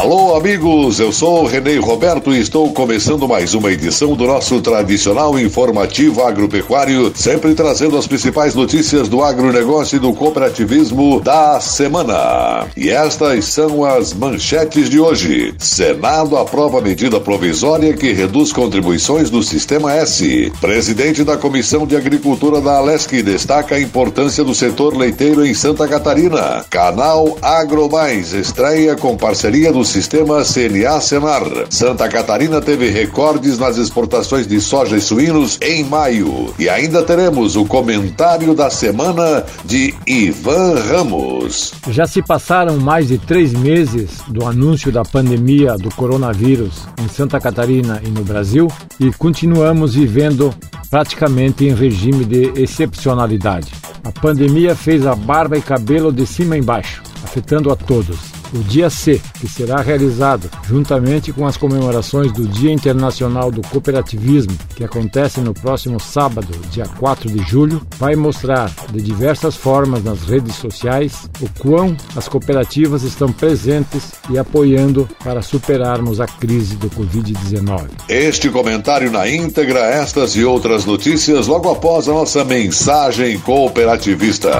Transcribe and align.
Alô, 0.00 0.34
amigos, 0.34 0.98
eu 0.98 1.12
sou 1.12 1.42
o 1.42 1.46
Renê 1.46 1.76
Roberto 1.76 2.32
e 2.32 2.40
estou 2.40 2.72
começando 2.72 3.28
mais 3.28 3.52
uma 3.52 3.70
edição 3.70 4.14
do 4.14 4.26
nosso 4.26 4.58
tradicional 4.62 5.38
informativo 5.38 6.22
agropecuário, 6.22 7.12
sempre 7.14 7.54
trazendo 7.54 7.98
as 7.98 8.06
principais 8.06 8.54
notícias 8.54 9.10
do 9.10 9.22
agronegócio 9.22 9.96
e 9.96 9.98
do 9.98 10.14
cooperativismo 10.14 11.20
da 11.20 11.60
semana. 11.60 12.66
E 12.74 12.88
estas 12.88 13.44
são 13.44 13.84
as 13.84 14.14
manchetes 14.14 14.88
de 14.88 14.98
hoje. 14.98 15.54
Senado 15.58 16.38
aprova 16.38 16.80
medida 16.80 17.20
provisória 17.20 17.92
que 17.92 18.10
reduz 18.10 18.54
contribuições 18.54 19.28
do 19.28 19.42
Sistema 19.42 19.92
S. 19.92 20.50
Presidente 20.62 21.22
da 21.24 21.36
Comissão 21.36 21.86
de 21.86 21.94
Agricultura 21.94 22.58
da 22.62 22.78
Alesc 22.78 23.22
destaca 23.22 23.74
a 23.74 23.80
importância 23.80 24.42
do 24.42 24.54
setor 24.54 24.96
leiteiro 24.96 25.44
em 25.44 25.52
Santa 25.52 25.86
Catarina. 25.86 26.64
Canal 26.70 27.36
Agromais 27.42 28.32
estreia 28.32 28.96
com 28.96 29.14
parceria 29.14 29.70
do 29.70 29.89
sistema 29.90 30.44
CNA 30.44 31.00
Senar. 31.00 31.42
Santa 31.68 32.08
Catarina 32.08 32.60
teve 32.60 32.88
recordes 32.90 33.58
nas 33.58 33.76
exportações 33.76 34.46
de 34.46 34.60
soja 34.60 34.96
e 34.96 35.00
suínos 35.00 35.58
em 35.60 35.82
maio. 35.84 36.54
E 36.58 36.68
ainda 36.68 37.02
teremos 37.02 37.56
o 37.56 37.64
comentário 37.64 38.54
da 38.54 38.70
semana 38.70 39.44
de 39.64 39.92
Ivan 40.06 40.78
Ramos. 40.80 41.72
Já 41.88 42.06
se 42.06 42.22
passaram 42.22 42.76
mais 42.78 43.08
de 43.08 43.18
três 43.18 43.52
meses 43.52 44.20
do 44.28 44.46
anúncio 44.46 44.92
da 44.92 45.02
pandemia 45.02 45.76
do 45.76 45.92
coronavírus 45.94 46.86
em 47.02 47.08
Santa 47.08 47.40
Catarina 47.40 48.00
e 48.04 48.08
no 48.08 48.22
Brasil 48.22 48.68
e 48.98 49.10
continuamos 49.12 49.94
vivendo 49.94 50.54
praticamente 50.88 51.64
em 51.64 51.74
regime 51.74 52.24
de 52.24 52.52
excepcionalidade. 52.60 53.72
A 54.04 54.12
pandemia 54.12 54.76
fez 54.76 55.04
a 55.04 55.14
barba 55.16 55.58
e 55.58 55.62
cabelo 55.62 56.12
de 56.12 56.24
cima 56.26 56.56
embaixo, 56.56 57.02
afetando 57.24 57.70
a 57.72 57.76
todos 57.76 58.39
o 58.54 58.58
Dia 58.58 58.90
C, 58.90 59.20
que 59.40 59.48
será 59.48 59.80
realizado 59.80 60.50
juntamente 60.66 61.32
com 61.32 61.46
as 61.46 61.56
comemorações 61.56 62.32
do 62.32 62.46
Dia 62.46 62.72
Internacional 62.72 63.50
do 63.50 63.62
Cooperativismo, 63.62 64.56
que 64.74 64.84
acontece 64.84 65.40
no 65.40 65.54
próximo 65.54 66.00
sábado, 66.00 66.48
dia 66.70 66.86
4 66.98 67.30
de 67.30 67.42
julho, 67.42 67.82
vai 67.98 68.14
mostrar 68.16 68.70
de 68.92 69.00
diversas 69.00 69.56
formas 69.56 70.02
nas 70.04 70.22
redes 70.22 70.56
sociais 70.56 71.28
o 71.40 71.48
quão 71.60 71.96
as 72.16 72.28
cooperativas 72.28 73.02
estão 73.02 73.32
presentes 73.32 74.12
e 74.30 74.38
apoiando 74.38 75.08
para 75.22 75.42
superarmos 75.42 76.20
a 76.20 76.26
crise 76.26 76.76
do 76.76 76.88
Covid-19. 76.90 77.88
Este 78.08 78.48
comentário 78.50 79.10
na 79.10 79.28
íntegra, 79.28 79.80
estas 79.80 80.36
e 80.36 80.44
outras 80.44 80.84
notícias 80.84 81.46
logo 81.46 81.70
após 81.70 82.08
a 82.08 82.12
nossa 82.12 82.44
mensagem 82.44 83.38
cooperativista. 83.40 84.50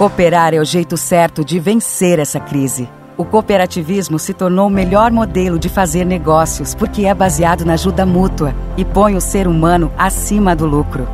Cooperar 0.00 0.54
é 0.54 0.58
o 0.58 0.64
jeito 0.64 0.96
certo 0.96 1.44
de 1.44 1.60
vencer 1.60 2.18
essa 2.18 2.40
crise. 2.40 2.88
O 3.18 3.24
cooperativismo 3.26 4.18
se 4.18 4.32
tornou 4.32 4.66
o 4.66 4.70
melhor 4.70 5.12
modelo 5.12 5.58
de 5.58 5.68
fazer 5.68 6.06
negócios 6.06 6.74
porque 6.74 7.04
é 7.04 7.12
baseado 7.12 7.66
na 7.66 7.74
ajuda 7.74 8.06
mútua 8.06 8.54
e 8.78 8.82
põe 8.82 9.14
o 9.14 9.20
ser 9.20 9.46
humano 9.46 9.92
acima 9.98 10.56
do 10.56 10.64
lucro. 10.64 11.06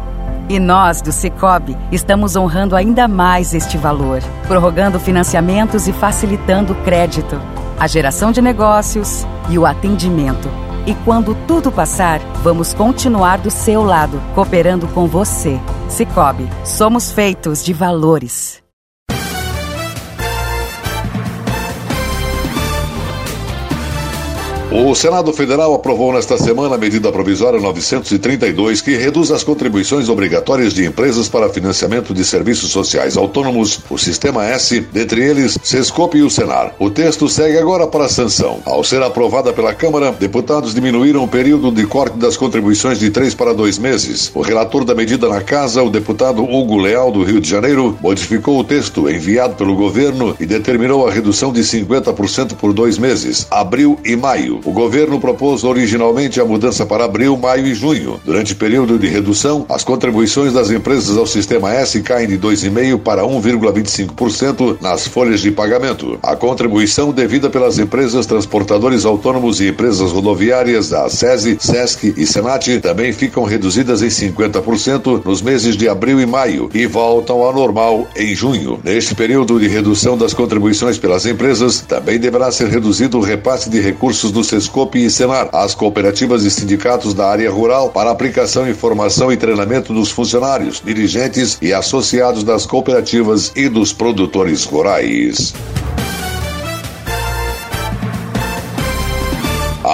E 0.48 0.60
nós, 0.60 1.02
do 1.02 1.10
Cicobi, 1.10 1.76
estamos 1.90 2.36
honrando 2.36 2.76
ainda 2.76 3.08
mais 3.08 3.54
este 3.54 3.76
valor, 3.76 4.22
prorrogando 4.46 5.00
financiamentos 5.00 5.88
e 5.88 5.92
facilitando 5.92 6.72
o 6.72 6.82
crédito, 6.84 7.40
a 7.80 7.88
geração 7.88 8.30
de 8.30 8.40
negócios 8.40 9.26
e 9.50 9.58
o 9.58 9.66
atendimento. 9.66 10.48
E 10.86 10.94
quando 11.04 11.36
tudo 11.48 11.72
passar, 11.72 12.20
vamos 12.40 12.72
continuar 12.72 13.38
do 13.38 13.50
seu 13.50 13.82
lado, 13.82 14.22
cooperando 14.32 14.86
com 14.86 15.08
você. 15.08 15.58
Cicobi, 15.88 16.48
somos 16.64 17.10
feitos 17.10 17.64
de 17.64 17.72
valores. 17.72 18.64
O 24.78 24.94
Senado 24.94 25.32
Federal 25.32 25.72
aprovou 25.72 26.12
nesta 26.12 26.36
semana 26.36 26.74
a 26.74 26.78
medida 26.78 27.10
provisória 27.10 27.58
932 27.58 28.82
que 28.82 28.94
reduz 28.94 29.30
as 29.30 29.42
contribuições 29.42 30.10
obrigatórias 30.10 30.74
de 30.74 30.84
empresas 30.84 31.30
para 31.30 31.48
financiamento 31.48 32.12
de 32.12 32.22
serviços 32.22 32.72
sociais 32.72 33.16
autônomos, 33.16 33.80
o 33.88 33.96
Sistema 33.96 34.44
S, 34.44 34.80
dentre 34.92 35.24
eles 35.24 35.58
Sescope 35.62 36.18
e 36.18 36.22
o 36.22 36.28
Senar. 36.28 36.74
O 36.78 36.90
texto 36.90 37.26
segue 37.26 37.56
agora 37.56 37.86
para 37.86 38.04
a 38.04 38.08
sanção. 38.08 38.60
Ao 38.66 38.84
ser 38.84 39.02
aprovada 39.02 39.50
pela 39.50 39.72
Câmara, 39.72 40.12
deputados 40.12 40.74
diminuíram 40.74 41.24
o 41.24 41.28
período 41.28 41.72
de 41.72 41.86
corte 41.86 42.18
das 42.18 42.36
contribuições 42.36 42.98
de 42.98 43.08
três 43.08 43.34
para 43.34 43.54
dois 43.54 43.78
meses. 43.78 44.30
O 44.34 44.42
relator 44.42 44.84
da 44.84 44.94
medida 44.94 45.26
na 45.26 45.40
casa, 45.40 45.82
o 45.82 45.88
deputado 45.88 46.44
Hugo 46.44 46.76
Leal, 46.76 47.10
do 47.10 47.24
Rio 47.24 47.40
de 47.40 47.48
Janeiro, 47.48 47.96
modificou 48.02 48.58
o 48.58 48.64
texto 48.64 49.08
enviado 49.08 49.54
pelo 49.54 49.74
governo 49.74 50.36
e 50.38 50.44
determinou 50.44 51.08
a 51.08 51.10
redução 51.10 51.50
de 51.50 51.62
50% 51.62 52.56
por 52.56 52.74
dois 52.74 52.98
meses, 52.98 53.46
abril 53.50 53.98
e 54.04 54.14
maio. 54.14 54.65
O 54.66 54.72
governo 54.72 55.20
propôs 55.20 55.62
originalmente 55.62 56.40
a 56.40 56.44
mudança 56.44 56.84
para 56.84 57.04
abril, 57.04 57.36
maio 57.36 57.68
e 57.68 57.72
junho. 57.72 58.20
Durante 58.24 58.52
o 58.52 58.56
período 58.56 58.98
de 58.98 59.06
redução, 59.06 59.64
as 59.68 59.84
contribuições 59.84 60.52
das 60.52 60.72
empresas 60.72 61.16
ao 61.16 61.24
Sistema 61.24 61.72
S 61.72 62.00
caem 62.00 62.26
de 62.26 62.36
2,5% 62.36 62.98
para 62.98 63.22
1,25% 63.22 64.78
nas 64.80 65.06
folhas 65.06 65.40
de 65.40 65.52
pagamento. 65.52 66.18
A 66.20 66.34
contribuição 66.34 67.12
devida 67.12 67.48
pelas 67.48 67.78
empresas 67.78 68.26
transportadores 68.26 69.04
autônomos 69.04 69.60
e 69.60 69.68
empresas 69.68 70.10
rodoviárias 70.10 70.88
da 70.88 71.08
SESI, 71.08 71.58
SESC 71.60 72.14
e 72.16 72.26
SENAT 72.26 72.80
também 72.80 73.12
ficam 73.12 73.44
reduzidas 73.44 74.02
em 74.02 74.08
50% 74.08 75.24
nos 75.24 75.42
meses 75.42 75.76
de 75.76 75.88
abril 75.88 76.20
e 76.20 76.26
maio 76.26 76.68
e 76.74 76.86
voltam 76.86 77.40
ao 77.40 77.54
normal 77.54 78.08
em 78.16 78.34
junho. 78.34 78.80
Neste 78.82 79.14
período 79.14 79.60
de 79.60 79.68
redução 79.68 80.18
das 80.18 80.34
contribuições 80.34 80.98
pelas 80.98 81.24
empresas, 81.24 81.82
também 81.82 82.18
deverá 82.18 82.50
ser 82.50 82.66
reduzido 82.66 83.18
o 83.18 83.22
repasse 83.22 83.70
de 83.70 83.80
recursos 83.80 84.32
do 84.32 84.42
Sescope 84.56 85.04
e 85.04 85.10
Senar, 85.10 85.50
as 85.52 85.74
cooperativas 85.74 86.42
e 86.44 86.50
sindicatos 86.50 87.12
da 87.12 87.28
área 87.28 87.50
rural, 87.50 87.90
para 87.90 88.10
aplicação, 88.10 88.66
informação 88.66 89.30
e 89.30 89.36
treinamento 89.36 89.92
dos 89.92 90.10
funcionários, 90.10 90.80
dirigentes 90.82 91.58
e 91.60 91.74
associados 91.74 92.42
das 92.42 92.64
cooperativas 92.64 93.52
e 93.54 93.68
dos 93.68 93.92
produtores 93.92 94.64
rurais. 94.64 95.52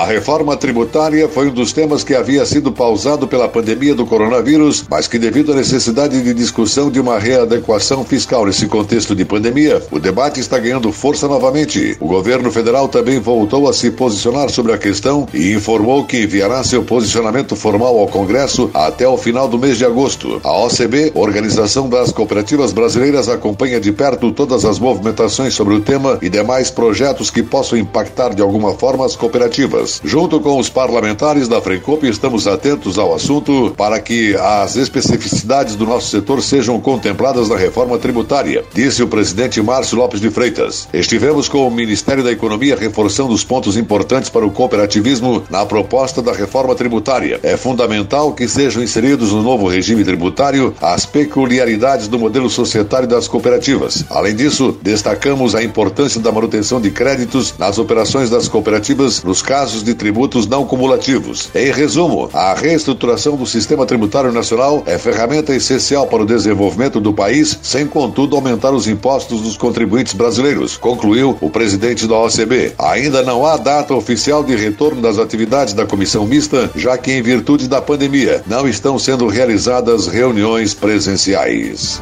A 0.03 0.05
reforma 0.05 0.57
tributária 0.57 1.29
foi 1.29 1.47
um 1.47 1.55
dos 1.55 1.73
temas 1.73 2.03
que 2.03 2.13
havia 2.13 2.45
sido 2.45 2.73
pausado 2.73 3.29
pela 3.29 3.49
pandemia 3.49 3.95
do 3.95 4.05
coronavírus, 4.05 4.85
mas 4.91 5.07
que, 5.07 5.17
devido 5.17 5.53
à 5.53 5.55
necessidade 5.55 6.21
de 6.21 6.35
discussão 6.35 6.91
de 6.91 6.99
uma 6.99 7.21
readequação 7.21 8.03
fiscal 8.05 8.45
nesse 8.45 8.67
contexto 8.67 9.15
de 9.15 9.25
pandemia, 9.25 9.81
o 9.93 10.01
debate 10.01 10.41
está 10.41 10.59
ganhando 10.59 10.91
força 10.91 11.29
novamente. 11.29 11.97
O 12.01 12.09
governo 12.09 12.51
federal 12.51 12.89
também 12.89 13.21
voltou 13.21 13.69
a 13.69 13.73
se 13.73 13.93
posicionar 13.93 14.51
sobre 14.51 14.73
a 14.73 14.77
questão 14.77 15.29
e 15.33 15.53
informou 15.53 16.05
que 16.05 16.25
enviará 16.25 16.65
seu 16.65 16.83
posicionamento 16.83 17.55
formal 17.55 17.97
ao 17.97 18.09
Congresso 18.09 18.73
até 18.75 19.07
o 19.07 19.17
final 19.17 19.47
do 19.47 19.57
mês 19.57 19.79
de 19.79 19.85
agosto. 19.85 20.41
A 20.43 20.65
OCB, 20.65 21.13
Organização 21.15 21.89
das 21.89 22.11
Cooperativas 22.11 22.73
Brasileiras, 22.73 23.29
acompanha 23.29 23.79
de 23.79 23.93
perto 23.93 24.33
todas 24.33 24.65
as 24.65 24.81
movimentações 24.81 25.55
sobre 25.55 25.75
o 25.75 25.81
tema 25.81 26.19
e 26.21 26.29
demais 26.29 26.73
projetos 26.73 27.31
que 27.31 27.45
possam 27.45 27.79
impactar 27.79 28.35
de 28.35 28.43
alguma 28.43 28.75
forma 28.75 29.07
as 29.07 29.15
cooperativas. 29.15 29.92
Junto 30.05 30.41
com 30.41 30.59
os 30.59 30.69
parlamentares 30.69 31.49
da 31.49 31.61
Frencop, 31.61 32.07
estamos 32.07 32.47
atentos 32.47 32.99
ao 32.99 33.15
assunto 33.15 33.75
para 33.77 34.01
que 34.01 34.35
as 34.37 34.77
especificidades 34.77 35.77
do 35.77 35.85
nosso 35.87 36.09
setor 36.09 36.43
sejam 36.43 36.81
contempladas 36.81 37.49
na 37.49 37.57
reforma 37.57 37.99
tributária, 37.99 38.65
disse 38.75 39.03
o 39.03 39.09
presidente 39.09 39.61
Márcio 39.61 39.99
Lopes 39.99 40.21
de 40.21 40.31
Freitas. 40.31 40.89
Estivemos 40.93 41.49
com 41.49 41.67
o 41.67 41.71
Ministério 41.71 42.23
da 42.23 42.33
Economia 42.33 42.77
reforçando 42.77 43.33
os 43.33 43.45
pontos 43.45 43.77
importantes 43.77 44.31
para 44.31 44.47
o 44.47 44.51
cooperativismo 44.51 45.43
na 45.51 45.67
proposta 45.67 46.23
da 46.23 46.33
reforma 46.33 46.75
tributária. 46.75 47.41
É 47.43 47.57
fundamental 47.57 48.33
que 48.33 48.49
sejam 48.49 48.83
inseridos 48.83 49.33
no 49.33 49.43
novo 49.43 49.69
regime 49.69 50.05
tributário 50.05 50.75
as 50.81 51.07
peculiaridades 51.07 52.09
do 52.09 52.19
modelo 52.19 52.49
societário 52.49 53.09
das 53.09 53.29
cooperativas. 53.29 54.05
Além 54.11 54.35
disso, 54.35 54.77
destacamos 54.83 55.55
a 55.55 55.63
importância 55.63 56.21
da 56.21 56.33
manutenção 56.33 56.81
de 56.81 56.91
créditos 56.91 57.55
nas 57.59 57.79
operações 57.79 58.31
das 58.31 58.49
cooperativas 58.49 59.23
nos 59.23 59.43
casos 59.43 59.82
pagamentos 59.83 59.85
de 59.85 59.95
tributos 59.95 60.47
não 60.47 60.65
cumulativos. 60.65 61.51
Em 61.55 61.71
resumo, 61.71 62.31
a 62.33 62.55
reestruturação 62.55 63.37
do 63.37 63.47
sistema 63.47 63.85
tributário 63.85 64.33
nacional 64.33 64.83
é 64.87 64.97
ferramenta 64.99 65.55
essencial 65.55 66.07
para 66.07 66.23
o 66.23 66.27
desenvolvimento 66.27 67.01
do 67.01 67.13
país, 67.13 67.59
sem 67.63 67.87
contudo 67.87 68.37
aumentar 68.37 68.71
os 68.71 68.87
impostos 68.87 69.41
dos 69.43 69.57
contribuintes 69.57 70.15
brasileiros, 70.15 70.77
concluiu 70.77 71.37
o 71.41 71.51
presidente 71.51 72.07
da 72.07 72.19
OCB. 72.19 72.73
Ainda 72.79 73.23
não 73.23 73.45
há 73.45 73.57
data 73.57 73.95
oficial 73.95 74.43
de 74.43 74.55
retorno 74.57 75.03
das 75.03 75.19
atividades 75.19 75.75
da 75.75 75.85
comissão 75.85 76.25
mista, 76.25 76.71
já 76.75 76.97
que 76.97 77.13
em 77.13 77.23
virtude 77.23 77.69
da 77.69 77.83
pandemia 77.83 78.43
não 78.47 78.69
estão 78.69 78.99
sendo 78.99 79.27
realizadas 79.27 80.07
reuniões 80.07 80.75
presenciais. 80.75 82.01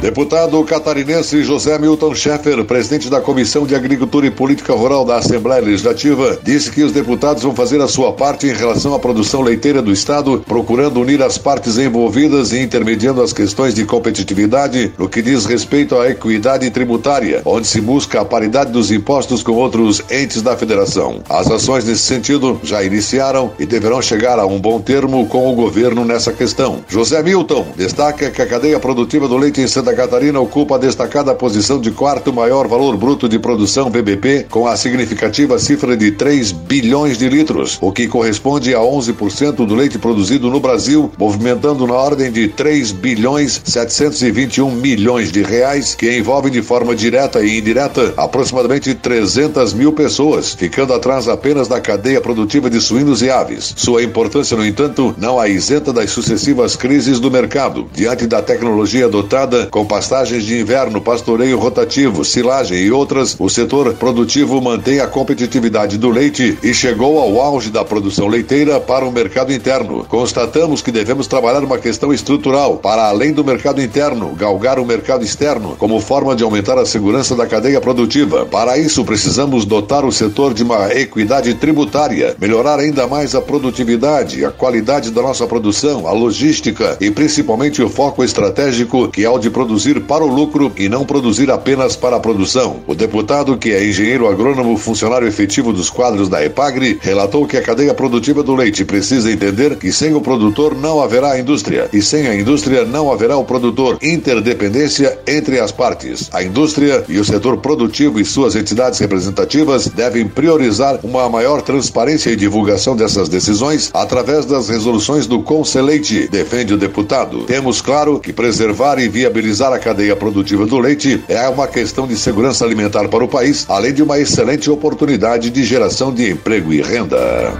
Deputado 0.00 0.64
catarinense 0.64 1.42
José 1.42 1.78
Milton 1.78 2.14
Schaeffer, 2.14 2.64
presidente 2.64 3.10
da 3.10 3.20
Comissão 3.20 3.66
de 3.66 3.74
Agricultura 3.74 4.26
e 4.26 4.30
Política 4.30 4.72
Rural 4.72 5.04
da 5.04 5.16
Assembleia 5.16 5.60
Legislativa, 5.60 6.38
disse 6.42 6.70
que 6.70 6.82
os 6.82 6.90
deputados 6.90 7.42
vão 7.42 7.54
fazer 7.54 7.82
a 7.82 7.86
sua 7.86 8.10
parte 8.10 8.46
em 8.46 8.54
relação 8.54 8.94
à 8.94 8.98
produção 8.98 9.42
leiteira 9.42 9.82
do 9.82 9.92
Estado, 9.92 10.42
procurando 10.48 11.02
unir 11.02 11.22
as 11.22 11.36
partes 11.36 11.76
envolvidas 11.76 12.50
e 12.50 12.60
intermediando 12.60 13.20
as 13.20 13.34
questões 13.34 13.74
de 13.74 13.84
competitividade 13.84 14.90
no 14.96 15.06
que 15.06 15.20
diz 15.20 15.44
respeito 15.44 15.94
à 15.98 16.08
equidade 16.08 16.70
tributária, 16.70 17.42
onde 17.44 17.66
se 17.66 17.82
busca 17.82 18.22
a 18.22 18.24
paridade 18.24 18.72
dos 18.72 18.90
impostos 18.90 19.42
com 19.42 19.52
outros 19.52 20.00
entes 20.10 20.40
da 20.40 20.56
federação. 20.56 21.20
As 21.28 21.50
ações 21.50 21.84
nesse 21.84 22.04
sentido 22.04 22.58
já 22.62 22.82
iniciaram 22.82 23.52
e 23.58 23.66
deverão 23.66 24.00
chegar 24.00 24.38
a 24.38 24.46
um 24.46 24.58
bom 24.58 24.80
termo 24.80 25.26
com 25.26 25.52
o 25.52 25.54
governo 25.54 26.06
nessa 26.06 26.32
questão. 26.32 26.82
José 26.88 27.22
Milton 27.22 27.66
destaca 27.76 28.30
que 28.30 28.40
a 28.40 28.46
cadeia 28.46 28.80
produtiva 28.80 29.28
do 29.28 29.36
leite 29.36 29.60
em 29.60 29.68
Santa 29.68 29.89
Santa 29.90 30.02
Catarina 30.02 30.38
ocupa 30.38 30.76
a 30.76 30.78
destacada 30.78 31.34
posição 31.34 31.80
de 31.80 31.90
quarto 31.90 32.32
maior 32.32 32.68
valor 32.68 32.96
bruto 32.96 33.28
de 33.28 33.40
produção 33.40 33.90
BBP, 33.90 34.46
com 34.48 34.66
a 34.66 34.76
significativa 34.76 35.58
cifra 35.58 35.96
de 35.96 36.12
3 36.12 36.52
bilhões 36.52 37.18
de 37.18 37.28
litros, 37.28 37.76
o 37.80 37.90
que 37.90 38.06
corresponde 38.06 38.72
a 38.72 38.78
11% 38.78 39.66
do 39.66 39.74
leite 39.74 39.98
produzido 39.98 40.48
no 40.48 40.60
Brasil, 40.60 41.10
movimentando 41.18 41.88
na 41.88 41.94
ordem 41.94 42.30
de 42.30 42.46
3 42.46 42.92
bilhões 42.92 43.60
721 43.64 44.70
milhões 44.70 45.32
de 45.32 45.42
reais, 45.42 45.96
que 45.96 46.16
envolvem 46.16 46.52
de 46.52 46.62
forma 46.62 46.94
direta 46.94 47.42
e 47.42 47.58
indireta 47.58 48.14
aproximadamente 48.16 48.94
300 48.94 49.74
mil 49.74 49.92
pessoas, 49.92 50.54
ficando 50.54 50.94
atrás 50.94 51.26
apenas 51.26 51.66
da 51.66 51.80
cadeia 51.80 52.20
produtiva 52.20 52.70
de 52.70 52.80
suínos 52.80 53.22
e 53.22 53.30
aves. 53.30 53.74
Sua 53.76 54.04
importância, 54.04 54.56
no 54.56 54.64
entanto, 54.64 55.12
não 55.18 55.40
a 55.40 55.48
isenta 55.48 55.92
das 55.92 56.10
sucessivas 56.10 56.76
crises 56.76 57.18
do 57.18 57.30
mercado. 57.30 57.88
Diante 57.92 58.26
da 58.28 58.40
tecnologia 58.40 59.06
adotada, 59.06 59.66
com 59.66 59.79
pastagens 59.84 60.44
de 60.44 60.58
inverno, 60.58 61.00
pastoreio 61.00 61.58
rotativo, 61.58 62.24
silagem 62.24 62.78
e 62.78 62.90
outras, 62.90 63.36
o 63.38 63.48
setor 63.48 63.94
produtivo 63.94 64.60
mantém 64.60 65.00
a 65.00 65.06
competitividade 65.06 65.98
do 65.98 66.10
leite 66.10 66.58
e 66.62 66.74
chegou 66.74 67.18
ao 67.18 67.40
auge 67.40 67.70
da 67.70 67.84
produção 67.84 68.26
leiteira 68.26 68.78
para 68.78 69.04
o 69.04 69.12
mercado 69.12 69.52
interno. 69.52 70.04
Constatamos 70.08 70.82
que 70.82 70.92
devemos 70.92 71.26
trabalhar 71.26 71.64
uma 71.64 71.78
questão 71.78 72.12
estrutural 72.12 72.76
para 72.76 73.08
além 73.08 73.32
do 73.32 73.44
mercado 73.44 73.80
interno, 73.82 74.34
galgar 74.34 74.78
o 74.78 74.84
mercado 74.84 75.24
externo 75.24 75.76
como 75.78 76.00
forma 76.00 76.36
de 76.36 76.44
aumentar 76.44 76.78
a 76.78 76.86
segurança 76.86 77.34
da 77.34 77.46
cadeia 77.46 77.80
produtiva. 77.80 78.46
Para 78.46 78.78
isso, 78.78 79.04
precisamos 79.04 79.64
dotar 79.64 80.04
o 80.04 80.12
setor 80.12 80.52
de 80.54 80.62
uma 80.62 80.92
equidade 80.94 81.54
tributária, 81.54 82.36
melhorar 82.38 82.78
ainda 82.78 83.06
mais 83.06 83.34
a 83.34 83.40
produtividade, 83.40 84.44
a 84.44 84.50
qualidade 84.50 85.10
da 85.10 85.22
nossa 85.22 85.46
produção, 85.46 86.06
a 86.06 86.12
logística 86.12 86.96
e 87.00 87.10
principalmente 87.10 87.82
o 87.82 87.88
foco 87.88 88.22
estratégico 88.22 89.08
que 89.08 89.24
é 89.24 89.30
o 89.30 89.38
de 89.38 89.50
produção 89.50 89.69
produzir 89.70 90.00
para 90.00 90.24
o 90.24 90.26
lucro 90.26 90.72
e 90.76 90.88
não 90.88 91.04
produzir 91.04 91.48
apenas 91.48 91.94
para 91.94 92.16
a 92.16 92.20
produção. 92.20 92.80
O 92.88 92.94
deputado, 92.94 93.56
que 93.56 93.70
é 93.70 93.86
engenheiro 93.86 94.26
agrônomo 94.26 94.76
funcionário 94.76 95.28
efetivo 95.28 95.72
dos 95.72 95.88
quadros 95.88 96.28
da 96.28 96.44
EPAGRE, 96.44 96.98
relatou 97.00 97.46
que 97.46 97.56
a 97.56 97.62
cadeia 97.62 97.94
produtiva 97.94 98.42
do 98.42 98.56
leite 98.56 98.84
precisa 98.84 99.30
entender 99.30 99.76
que 99.76 99.92
sem 99.92 100.12
o 100.12 100.20
produtor 100.20 100.74
não 100.74 101.00
haverá 101.00 101.38
indústria 101.38 101.88
e 101.92 102.02
sem 102.02 102.26
a 102.26 102.34
indústria 102.34 102.84
não 102.84 103.12
haverá 103.12 103.36
o 103.36 103.44
produtor. 103.44 103.96
Interdependência 104.02 105.16
entre 105.24 105.60
as 105.60 105.70
partes. 105.70 106.28
A 106.32 106.42
indústria 106.42 107.04
e 107.08 107.20
o 107.20 107.24
setor 107.24 107.56
produtivo 107.58 108.18
e 108.18 108.24
suas 108.24 108.56
entidades 108.56 108.98
representativas 108.98 109.86
devem 109.86 110.26
priorizar 110.26 110.98
uma 111.04 111.28
maior 111.28 111.62
transparência 111.62 112.30
e 112.30 112.36
divulgação 112.36 112.96
dessas 112.96 113.28
decisões 113.28 113.88
através 113.94 114.44
das 114.44 114.68
resoluções 114.68 115.28
do 115.28 115.42
Conselheite, 115.42 116.26
defende 116.28 116.74
o 116.74 116.78
deputado. 116.78 117.44
Temos 117.44 117.80
claro 117.80 118.18
que 118.18 118.32
preservar 118.32 118.98
e 118.98 119.08
viabilizar 119.08 119.59
a 119.60 119.78
cadeia 119.78 120.16
produtiva 120.16 120.66
do 120.66 120.78
leite 120.78 121.22
é 121.28 121.48
uma 121.48 121.68
questão 121.68 122.06
de 122.06 122.16
segurança 122.16 122.64
alimentar 122.64 123.08
para 123.08 123.24
o 123.24 123.28
país, 123.28 123.66
além 123.68 123.92
de 123.92 124.02
uma 124.02 124.18
excelente 124.18 124.70
oportunidade 124.70 125.50
de 125.50 125.64
geração 125.64 126.12
de 126.12 126.30
emprego 126.30 126.72
e 126.72 126.80
renda. 126.80 127.52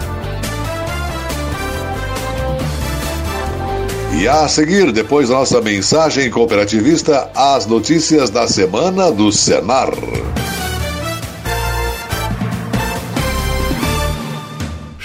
E 4.18 4.26
a 4.26 4.48
seguir, 4.48 4.92
depois 4.92 5.28
da 5.28 5.36
nossa 5.36 5.60
mensagem 5.60 6.30
cooperativista, 6.30 7.30
as 7.34 7.66
notícias 7.66 8.28
da 8.28 8.46
semana 8.48 9.10
do 9.10 9.30
Senar. 9.30 9.92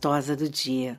Gostosa 0.00 0.34
do 0.34 0.48
dia. 0.48 0.98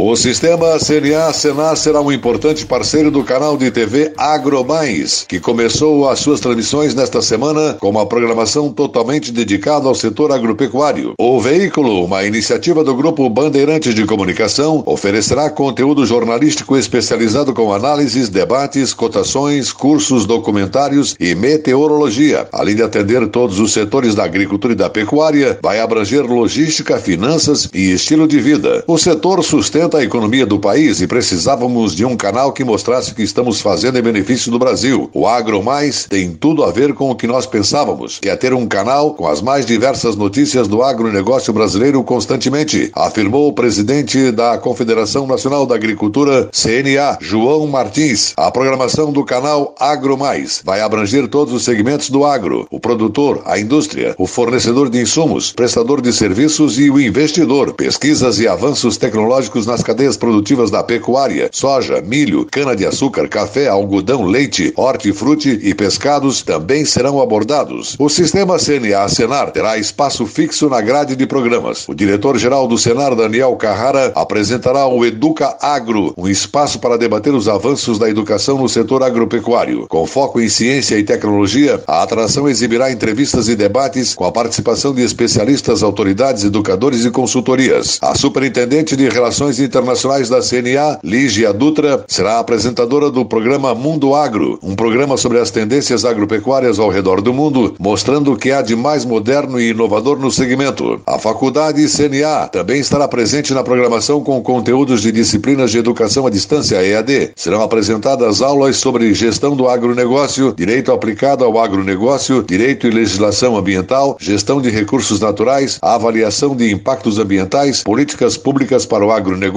O 0.00 0.14
sistema 0.14 0.78
CNA 0.78 1.32
Senar 1.32 1.76
será 1.76 2.00
um 2.00 2.12
importante 2.12 2.64
parceiro 2.64 3.10
do 3.10 3.24
canal 3.24 3.56
de 3.56 3.68
TV 3.68 4.12
AgroMais, 4.16 5.26
que 5.28 5.40
começou 5.40 6.08
as 6.08 6.20
suas 6.20 6.38
transmissões 6.38 6.94
nesta 6.94 7.20
semana 7.20 7.74
com 7.80 7.90
uma 7.90 8.06
programação 8.06 8.72
totalmente 8.72 9.32
dedicada 9.32 9.88
ao 9.88 9.96
setor 9.96 10.30
agropecuário. 10.30 11.14
O 11.18 11.40
veículo, 11.40 12.04
uma 12.04 12.22
iniciativa 12.22 12.84
do 12.84 12.94
Grupo 12.94 13.28
Bandeirantes 13.28 13.92
de 13.92 14.06
Comunicação, 14.06 14.84
oferecerá 14.86 15.50
conteúdo 15.50 16.06
jornalístico 16.06 16.76
especializado 16.76 17.52
com 17.52 17.74
análises, 17.74 18.28
debates, 18.28 18.94
cotações, 18.94 19.72
cursos, 19.72 20.24
documentários 20.24 21.16
e 21.18 21.34
meteorologia. 21.34 22.46
Além 22.52 22.76
de 22.76 22.84
atender 22.84 23.26
todos 23.26 23.58
os 23.58 23.72
setores 23.72 24.14
da 24.14 24.22
agricultura 24.22 24.74
e 24.74 24.76
da 24.76 24.88
pecuária, 24.88 25.58
vai 25.60 25.80
abranger 25.80 26.24
logística, 26.24 26.98
finanças 26.98 27.68
e 27.74 27.90
estilo 27.90 28.28
de 28.28 28.38
vida. 28.38 28.84
O 28.86 28.96
setor 28.96 29.42
sustenta 29.42 29.87
a 29.96 30.04
economia 30.04 30.44
do 30.44 30.58
país 30.58 31.00
e 31.00 31.06
precisávamos 31.06 31.94
de 31.94 32.04
um 32.04 32.16
canal 32.16 32.52
que 32.52 32.64
mostrasse 32.64 33.12
o 33.12 33.14
que 33.14 33.22
estamos 33.22 33.60
fazendo 33.60 33.98
em 33.98 34.02
benefício 34.02 34.50
do 34.50 34.58
Brasil. 34.58 35.08
O 35.12 35.26
Agro 35.26 35.62
Mais 35.62 36.04
tem 36.04 36.32
tudo 36.32 36.64
a 36.64 36.70
ver 36.70 36.92
com 36.94 37.10
o 37.10 37.14
que 37.14 37.26
nós 37.26 37.46
pensávamos, 37.46 38.18
que 38.18 38.28
é 38.28 38.36
ter 38.36 38.52
um 38.52 38.66
canal 38.66 39.14
com 39.14 39.26
as 39.26 39.40
mais 39.40 39.64
diversas 39.64 40.16
notícias 40.16 40.68
do 40.68 40.82
agronegócio 40.82 41.52
brasileiro 41.52 42.02
constantemente, 42.02 42.90
afirmou 42.94 43.48
o 43.48 43.52
presidente 43.52 44.30
da 44.30 44.58
Confederação 44.58 45.26
Nacional 45.26 45.66
da 45.66 45.74
Agricultura, 45.74 46.50
CNA, 46.52 47.18
João 47.20 47.66
Martins. 47.66 48.34
A 48.36 48.50
programação 48.50 49.12
do 49.12 49.24
canal 49.24 49.74
Agro 49.78 50.16
Mais 50.16 50.60
vai 50.64 50.80
abranger 50.80 51.28
todos 51.28 51.54
os 51.54 51.64
segmentos 51.64 52.10
do 52.10 52.24
agro: 52.24 52.66
o 52.70 52.80
produtor, 52.80 53.42
a 53.44 53.58
indústria, 53.58 54.14
o 54.18 54.26
fornecedor 54.26 54.90
de 54.90 55.00
insumos, 55.00 55.52
prestador 55.52 56.00
de 56.00 56.12
serviços 56.12 56.78
e 56.78 56.90
o 56.90 57.00
investidor. 57.00 57.72
Pesquisas 57.74 58.38
e 58.38 58.48
avanços 58.48 58.96
tecnológicos 58.96 59.66
nas 59.78 59.82
cadeias 59.84 60.16
produtivas 60.16 60.72
da 60.72 60.82
pecuária, 60.82 61.48
soja, 61.52 62.02
milho, 62.02 62.44
cana-de-açúcar, 62.50 63.28
café, 63.28 63.68
algodão, 63.68 64.24
leite, 64.24 64.72
hortifruti 64.74 65.60
e 65.62 65.72
pescados 65.72 66.42
também 66.42 66.84
serão 66.84 67.20
abordados. 67.20 67.94
O 67.96 68.08
sistema 68.08 68.58
CNA 68.58 69.08
Senar 69.08 69.52
terá 69.52 69.78
espaço 69.78 70.26
fixo 70.26 70.68
na 70.68 70.80
grade 70.80 71.14
de 71.14 71.26
programas. 71.26 71.88
O 71.88 71.94
diretor-geral 71.94 72.66
do 72.66 72.76
Senar, 72.76 73.14
Daniel 73.14 73.54
Carrara, 73.54 74.10
apresentará 74.16 74.88
o 74.88 75.04
Educa 75.04 75.56
Agro, 75.60 76.12
um 76.16 76.26
espaço 76.26 76.80
para 76.80 76.98
debater 76.98 77.32
os 77.32 77.48
avanços 77.48 78.00
da 78.00 78.10
educação 78.10 78.58
no 78.58 78.68
setor 78.68 79.04
agropecuário. 79.04 79.86
Com 79.86 80.06
foco 80.06 80.40
em 80.40 80.48
ciência 80.48 80.98
e 80.98 81.04
tecnologia, 81.04 81.80
a 81.86 82.02
atração 82.02 82.48
exibirá 82.48 82.90
entrevistas 82.90 83.48
e 83.48 83.54
debates 83.54 84.12
com 84.14 84.24
a 84.24 84.32
participação 84.32 84.92
de 84.92 85.02
especialistas, 85.02 85.84
autoridades, 85.84 86.42
educadores 86.42 87.04
e 87.04 87.10
consultorias. 87.12 87.98
A 88.02 88.16
superintendente 88.16 88.96
de 88.96 89.08
Relações 89.08 89.67
Internacionais 89.68 90.30
da 90.30 90.40
CNA, 90.40 90.98
Lígia 91.04 91.52
Dutra, 91.52 92.02
será 92.08 92.38
apresentadora 92.38 93.10
do 93.10 93.22
programa 93.22 93.74
Mundo 93.74 94.14
Agro, 94.14 94.58
um 94.62 94.74
programa 94.74 95.18
sobre 95.18 95.38
as 95.38 95.50
tendências 95.50 96.06
agropecuárias 96.06 96.78
ao 96.78 96.88
redor 96.88 97.20
do 97.20 97.34
mundo, 97.34 97.74
mostrando 97.78 98.32
o 98.32 98.36
que 98.36 98.50
há 98.50 98.62
de 98.62 98.74
mais 98.74 99.04
moderno 99.04 99.60
e 99.60 99.68
inovador 99.68 100.18
no 100.18 100.30
segmento. 100.30 101.02
A 101.06 101.18
faculdade 101.18 101.86
CNA 101.86 102.48
também 102.48 102.80
estará 102.80 103.06
presente 103.06 103.52
na 103.52 103.62
programação 103.62 104.22
com 104.22 104.42
conteúdos 104.42 105.02
de 105.02 105.12
disciplinas 105.12 105.70
de 105.70 105.76
educação 105.76 106.26
à 106.26 106.30
distância 106.30 106.82
EAD. 106.82 107.32
Serão 107.36 107.60
apresentadas 107.60 108.40
aulas 108.40 108.78
sobre 108.78 109.12
gestão 109.12 109.54
do 109.54 109.68
agronegócio, 109.68 110.54
direito 110.56 110.92
aplicado 110.92 111.44
ao 111.44 111.58
agronegócio, 111.58 112.42
direito 112.42 112.86
e 112.86 112.90
legislação 112.90 113.54
ambiental, 113.54 114.16
gestão 114.18 114.62
de 114.62 114.70
recursos 114.70 115.20
naturais, 115.20 115.78
avaliação 115.82 116.56
de 116.56 116.72
impactos 116.72 117.18
ambientais, 117.18 117.82
políticas 117.82 118.38
públicas 118.38 118.86
para 118.86 119.04
o 119.04 119.12
agronegócio 119.12 119.47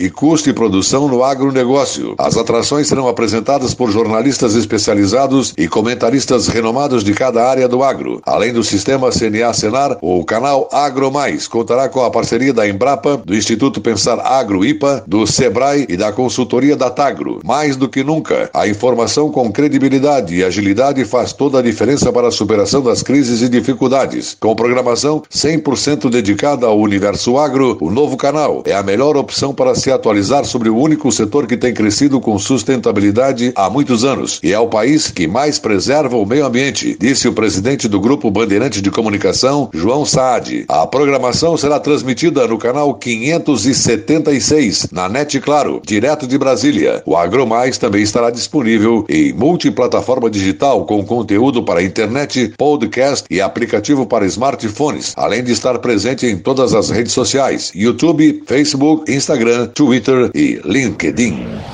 e 0.00 0.10
custo 0.10 0.48
e 0.48 0.52
produção 0.52 1.06
no 1.06 1.22
agronegócio. 1.22 2.14
As 2.18 2.36
atrações 2.36 2.88
serão 2.88 3.06
apresentadas 3.06 3.74
por 3.74 3.90
jornalistas 3.90 4.54
especializados 4.54 5.52
e 5.56 5.68
comentaristas 5.68 6.48
renomados 6.48 7.04
de 7.04 7.12
cada 7.12 7.46
área 7.46 7.68
do 7.68 7.82
agro. 7.82 8.20
Além 8.24 8.52
do 8.52 8.64
sistema 8.64 9.10
CNA 9.10 9.52
Senar, 9.52 9.98
o 10.00 10.24
canal 10.24 10.68
Agro 10.72 11.10
Mais 11.12 11.46
contará 11.46 11.88
com 11.88 12.02
a 12.02 12.10
parceria 12.10 12.52
da 12.52 12.66
Embrapa, 12.66 13.18
do 13.18 13.34
Instituto 13.34 13.80
Pensar 13.80 14.18
Agro 14.18 14.64
IPA, 14.64 15.04
do 15.06 15.26
Sebrae 15.26 15.86
e 15.88 15.96
da 15.96 16.10
consultoria 16.10 16.74
da 16.76 16.90
Tagro. 16.90 17.40
Mais 17.44 17.76
do 17.76 17.88
que 17.88 18.02
nunca, 18.02 18.50
a 18.54 18.66
informação 18.66 19.30
com 19.30 19.52
credibilidade 19.52 20.34
e 20.34 20.42
agilidade 20.42 21.04
faz 21.04 21.32
toda 21.32 21.58
a 21.58 21.62
diferença 21.62 22.12
para 22.12 22.28
a 22.28 22.32
superação 22.32 22.82
das 22.82 23.02
crises 23.02 23.42
e 23.42 23.48
dificuldades. 23.48 24.36
Com 24.40 24.56
programação 24.56 25.22
100% 25.30 26.08
dedicada 26.08 26.66
ao 26.66 26.78
universo 26.78 27.36
agro, 27.36 27.76
o 27.80 27.90
novo 27.90 28.16
canal 28.16 28.62
é 28.64 28.72
a 28.72 28.82
melhor 28.82 29.16
opção 29.16 29.33
para 29.52 29.74
se 29.74 29.90
atualizar 29.90 30.44
sobre 30.44 30.68
o 30.68 30.76
único 30.76 31.10
setor 31.10 31.46
que 31.46 31.56
tem 31.56 31.74
crescido 31.74 32.20
com 32.20 32.38
sustentabilidade 32.38 33.52
há 33.56 33.68
muitos 33.68 34.04
anos 34.04 34.38
e 34.42 34.52
é 34.52 34.58
o 34.58 34.68
país 34.68 35.10
que 35.10 35.26
mais 35.26 35.58
preserva 35.58 36.16
o 36.16 36.26
meio 36.26 36.46
ambiente, 36.46 36.96
disse 37.00 37.26
o 37.26 37.32
presidente 37.32 37.88
do 37.88 38.00
Grupo 38.00 38.30
Bandeirante 38.30 38.80
de 38.80 38.90
Comunicação, 38.90 39.70
João 39.72 40.04
Saad. 40.04 40.64
A 40.68 40.86
programação 40.86 41.56
será 41.56 41.80
transmitida 41.80 42.46
no 42.46 42.58
canal 42.58 42.94
576, 42.94 44.88
na 44.92 45.08
NET 45.08 45.40
Claro, 45.40 45.80
direto 45.84 46.26
de 46.26 46.38
Brasília. 46.38 47.02
O 47.04 47.16
AgroMais 47.16 47.78
também 47.78 48.02
estará 48.02 48.30
disponível 48.30 49.04
em 49.08 49.32
multiplataforma 49.32 50.30
digital 50.30 50.84
com 50.84 51.04
conteúdo 51.04 51.62
para 51.62 51.82
internet, 51.82 52.54
podcast 52.56 53.26
e 53.30 53.40
aplicativo 53.40 54.06
para 54.06 54.26
smartphones, 54.26 55.12
além 55.16 55.42
de 55.42 55.52
estar 55.52 55.78
presente 55.78 56.26
em 56.26 56.38
todas 56.38 56.74
as 56.74 56.90
redes 56.90 57.12
sociais: 57.12 57.72
YouTube, 57.74 58.42
Facebook, 58.46 59.10
Instagram, 59.10 59.23
Twitter 59.72 60.30
e 60.32 60.60
LinkedIn. 60.64 61.73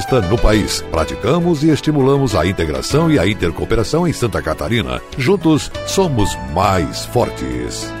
no 0.29 0.37
país. 0.37 0.81
Praticamos 0.91 1.63
e 1.63 1.69
estimulamos 1.69 2.35
a 2.35 2.45
integração 2.45 3.11
e 3.11 3.19
a 3.19 3.27
intercooperação 3.27 4.07
em 4.07 4.13
Santa 4.13 4.41
Catarina. 4.41 5.01
Juntos, 5.17 5.71
somos 5.87 6.35
mais 6.53 7.05
fortes. 7.05 8.00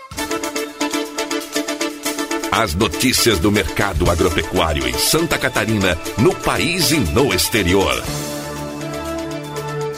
As 2.61 2.75
notícias 2.75 3.39
do 3.39 3.51
mercado 3.51 4.07
agropecuário 4.07 4.87
em 4.87 4.93
Santa 4.93 5.35
Catarina, 5.35 5.97
no 6.19 6.31
país 6.31 6.91
e 6.91 6.99
no 6.99 7.33
exterior. 7.33 7.91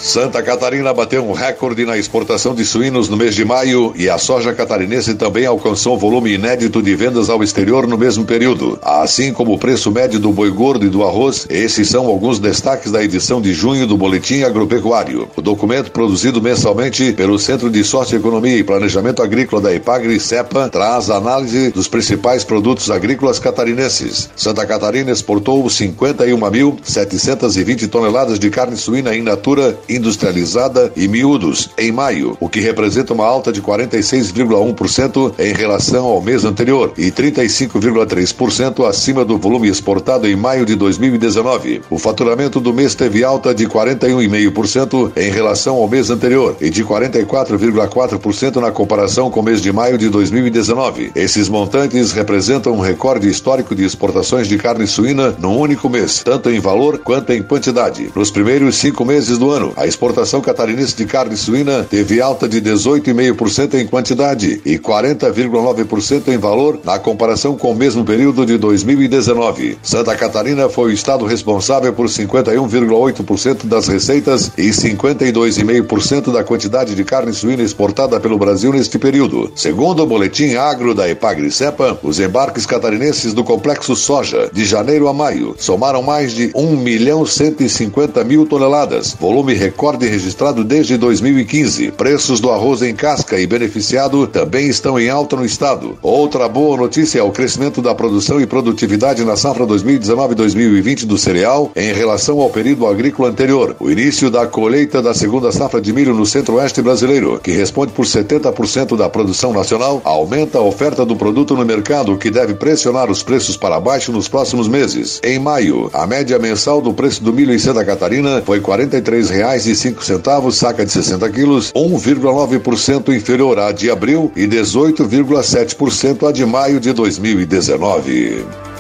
Santa 0.04 0.44
Catarina 0.44 0.94
bateu 0.94 1.26
um 1.26 1.32
recorde 1.32 1.86
na 1.86 1.98
exportação 1.98 2.54
de 2.54 2.66
suínos 2.66 3.08
no 3.08 3.16
mês 3.16 3.34
de 3.34 3.46
maio 3.46 3.94
e 3.96 4.10
a 4.10 4.18
soja 4.18 4.54
catarinense 4.54 5.16
também 5.16 5.46
alcançou 5.46 5.96
um 5.96 5.98
volume 5.98 6.34
inédito 6.34 6.82
de 6.82 6.94
vendas 6.94 7.30
ao 7.30 7.42
exterior 7.42 7.88
no 7.88 7.98
mesmo 7.98 8.26
período. 8.26 8.78
Assim 8.82 9.32
como 9.32 9.54
o 9.54 9.58
preço 9.58 9.90
médio 9.90 10.20
do 10.20 10.34
boi 10.34 10.52
gordo 10.52 10.86
e 10.86 10.90
do 10.90 11.06
arroz, 11.06 11.48
esses 11.50 11.88
são 11.88 12.06
alguns 12.06 12.38
destaques 12.38 12.92
da 12.92 13.02
edição 13.02 13.42
de 13.42 13.54
junho 13.54 13.88
do 13.88 13.96
Boletim 13.96 14.44
Agropecuário. 14.44 15.30
O 15.38 15.42
documento 15.42 15.90
produzido 15.90 16.42
mensalmente 16.42 17.14
pelo 17.14 17.40
Centro 17.40 17.70
de 17.70 17.82
Socioeconomia 17.82 18.58
e 18.58 18.64
Planejamento 18.64 19.24
Agrícola 19.24 19.62
da 19.62 19.74
Ipagre 19.74 20.20
CEPA 20.20 20.68
traz 20.68 21.10
análise 21.10 21.70
dos 21.70 21.88
principais 21.88 22.44
produtos 22.44 22.92
agrícolas 22.92 23.40
catarinenses. 23.40 24.30
Santa 24.36 24.66
Catarina 24.66 25.12
exportou 25.12 25.64
51.720 25.64 27.88
toneladas 27.88 28.38
de 28.38 28.50
carne 28.50 28.76
suína 28.76 29.16
in 29.16 29.22
natura 29.22 29.78
industrializada 29.96 30.92
e 30.96 31.08
miúdos 31.08 31.70
em 31.78 31.92
maio, 31.92 32.38
o 32.40 32.50
que 32.50 32.60
representa 32.60 33.14
uma 33.14 33.26
alta 33.26 33.52
de 33.52 33.62
46,1% 33.62 35.34
em 35.40 35.54
relação 35.54 36.06
ao 36.06 36.22
mês 36.22 36.46
anterior 36.46 36.94
e 36.98 37.12
35,3% 37.12 38.88
acima 38.88 39.24
do 39.26 39.38
volume 39.38 39.68
exportado 39.68 40.28
em 40.28 40.36
maio 40.36 40.66
de 40.66 40.76
2019. 40.76 41.82
O 41.90 41.98
faturamento 41.98 42.60
do 42.60 42.74
mês 42.74 42.96
teve 42.96 43.24
alta 43.24 43.54
de 43.54 43.68
41,5% 43.68 45.12
em 45.16 45.32
relação 45.32 45.76
ao 45.76 45.88
mês 45.88 46.10
anterior 46.10 46.56
e 46.60 46.70
de 46.70 46.84
44,4% 46.84 48.56
na 48.58 48.72
comparação 48.72 49.30
com 49.30 49.40
o 49.40 49.44
mês 49.44 49.62
de 49.62 49.72
maio 49.72 49.98
de 49.98 50.10
2019. 50.10 51.12
Esses 51.16 51.50
montantes 51.50 52.12
representam 52.12 52.74
um 52.74 52.80
recorde 52.80 53.30
histórico 53.30 53.76
de 53.76 53.84
exportações 53.84 54.48
de 54.48 54.58
carne 54.58 54.88
suína 54.88 55.36
num 55.40 55.58
único 55.58 55.90
mês, 55.90 56.22
tanto 56.24 56.50
em 56.50 56.60
valor 56.60 57.00
quanto 57.00 57.32
em 57.32 57.42
quantidade. 57.42 58.12
Nos 58.16 58.32
primeiros 58.32 58.76
cinco 58.78 59.06
meses 59.06 59.38
do 59.38 59.52
ano, 59.52 59.74
a 59.84 59.86
exportação 59.86 60.40
catarinense 60.40 60.96
de 60.96 61.06
carne 61.06 61.36
suína 61.36 61.84
teve 61.84 62.22
alta 62.22 62.48
de 62.48 62.62
18,5% 62.62 63.74
em 63.74 63.86
quantidade 63.86 64.62
e 64.66 64.80
40,9% 64.80 66.30
em 66.30 66.38
valor 66.38 66.80
na 66.86 66.98
comparação 66.98 67.58
com 67.58 67.72
o 67.72 67.76
mesmo 67.76 68.06
período 68.06 68.46
de 68.46 68.58
2019. 68.58 69.78
Santa 69.84 70.16
Catarina 70.16 70.70
foi 70.70 70.92
o 70.92 70.94
estado 70.94 71.26
responsável 71.26 71.92
por 71.92 72.06
51,8% 72.06 73.66
das 73.66 73.90
receitas 73.90 74.54
e 74.58 74.70
52,5% 74.70 76.32
da 76.32 76.46
quantidade 76.46 76.96
de 76.96 77.04
carne 77.04 77.34
suína 77.34 77.62
exportada 77.62 78.22
pelo 78.22 78.38
Brasil 78.38 78.72
neste 78.72 78.98
período. 78.98 79.52
Segundo 79.54 80.04
o 80.04 80.08
boletim 80.08 80.56
agro 80.56 80.96
da 80.96 81.10
Epagri-Cepa, 81.10 82.00
os 82.02 82.22
embarques 82.22 82.66
catarinenses 82.66 83.34
do 83.34 83.44
complexo 83.44 83.98
soja 83.98 84.50
de 84.54 84.64
janeiro 84.64 85.10
a 85.10 85.14
maio 85.14 85.56
somaram 85.58 86.02
mais 86.02 86.32
de 86.32 86.52
1 86.56 86.78
milhão 86.78 87.26
150 87.26 88.24
mil 88.24 88.46
toneladas, 88.46 89.14
volume 89.20 89.54
recorde 89.54 89.73
registrado 90.02 90.64
desde 90.64 90.98
2015. 90.98 91.92
Preços 91.92 92.40
do 92.40 92.52
arroz 92.52 92.82
em 92.82 92.96
casca 92.96 93.40
e 93.40 93.46
beneficiado 93.46 94.26
também 94.28 94.68
estão 94.68 95.00
em 95.00 95.10
alta 95.10 95.36
no 95.36 95.46
estado. 95.46 95.98
Outra 96.02 96.48
boa 96.48 96.78
notícia 96.78 97.20
é 97.20 97.24
o 97.24 97.32
crescimento 97.32 97.82
da 97.82 97.94
produção 97.94 98.40
e 98.40 98.46
produtividade 98.46 99.24
na 99.26 99.36
safra 99.36 99.66
2019-2020 99.66 101.06
do 101.06 101.18
cereal 101.18 101.72
em 101.76 101.94
relação 101.94 102.40
ao 102.40 102.50
período 102.50 102.88
agrícola 102.88 103.30
anterior. 103.30 103.76
O 103.80 103.90
início 103.90 104.30
da 104.30 104.48
colheita 104.48 105.02
da 105.02 105.14
segunda 105.14 105.52
safra 105.52 105.82
de 105.82 105.92
milho 105.92 106.14
no 106.14 106.26
centro-oeste 106.26 106.82
brasileiro, 106.82 107.40
que 107.44 107.52
responde 107.52 107.94
por 107.94 108.06
70% 108.06 108.96
da 108.96 109.10
produção 109.10 109.54
nacional, 109.54 110.02
aumenta 110.04 110.58
a 110.58 110.62
oferta 110.62 111.06
do 111.06 111.16
produto 111.16 111.56
no 111.56 111.66
mercado, 111.66 112.18
que 112.18 112.32
deve 112.32 112.54
pressionar 112.54 113.10
os 113.10 113.24
preços 113.24 113.58
para 113.58 113.80
baixo 113.80 114.12
nos 114.12 114.28
próximos 114.28 114.68
meses. 114.68 115.20
Em 115.24 115.40
maio, 115.40 115.90
a 115.94 116.06
média 116.06 116.40
mensal 116.40 116.82
do 116.82 116.94
preço 116.94 117.24
do 117.24 117.34
milho 117.34 117.54
em 117.54 117.60
Santa 117.60 117.84
Catarina 117.84 118.42
foi 118.46 118.60
R$ 118.60 119.53
43,05, 119.58 120.52
saca 120.52 120.86
de 120.86 120.92
60 120.92 121.30
quilos, 121.30 121.72
1,9% 121.74 123.16
inferior 123.16 123.60
à 123.60 123.72
de 123.72 123.90
abril 123.90 124.32
e 124.36 124.48
18,7% 124.48 126.28
à 126.28 126.32
de 126.32 126.46
maio 126.46 126.80
de 126.80 126.92
2019. 126.94 128.73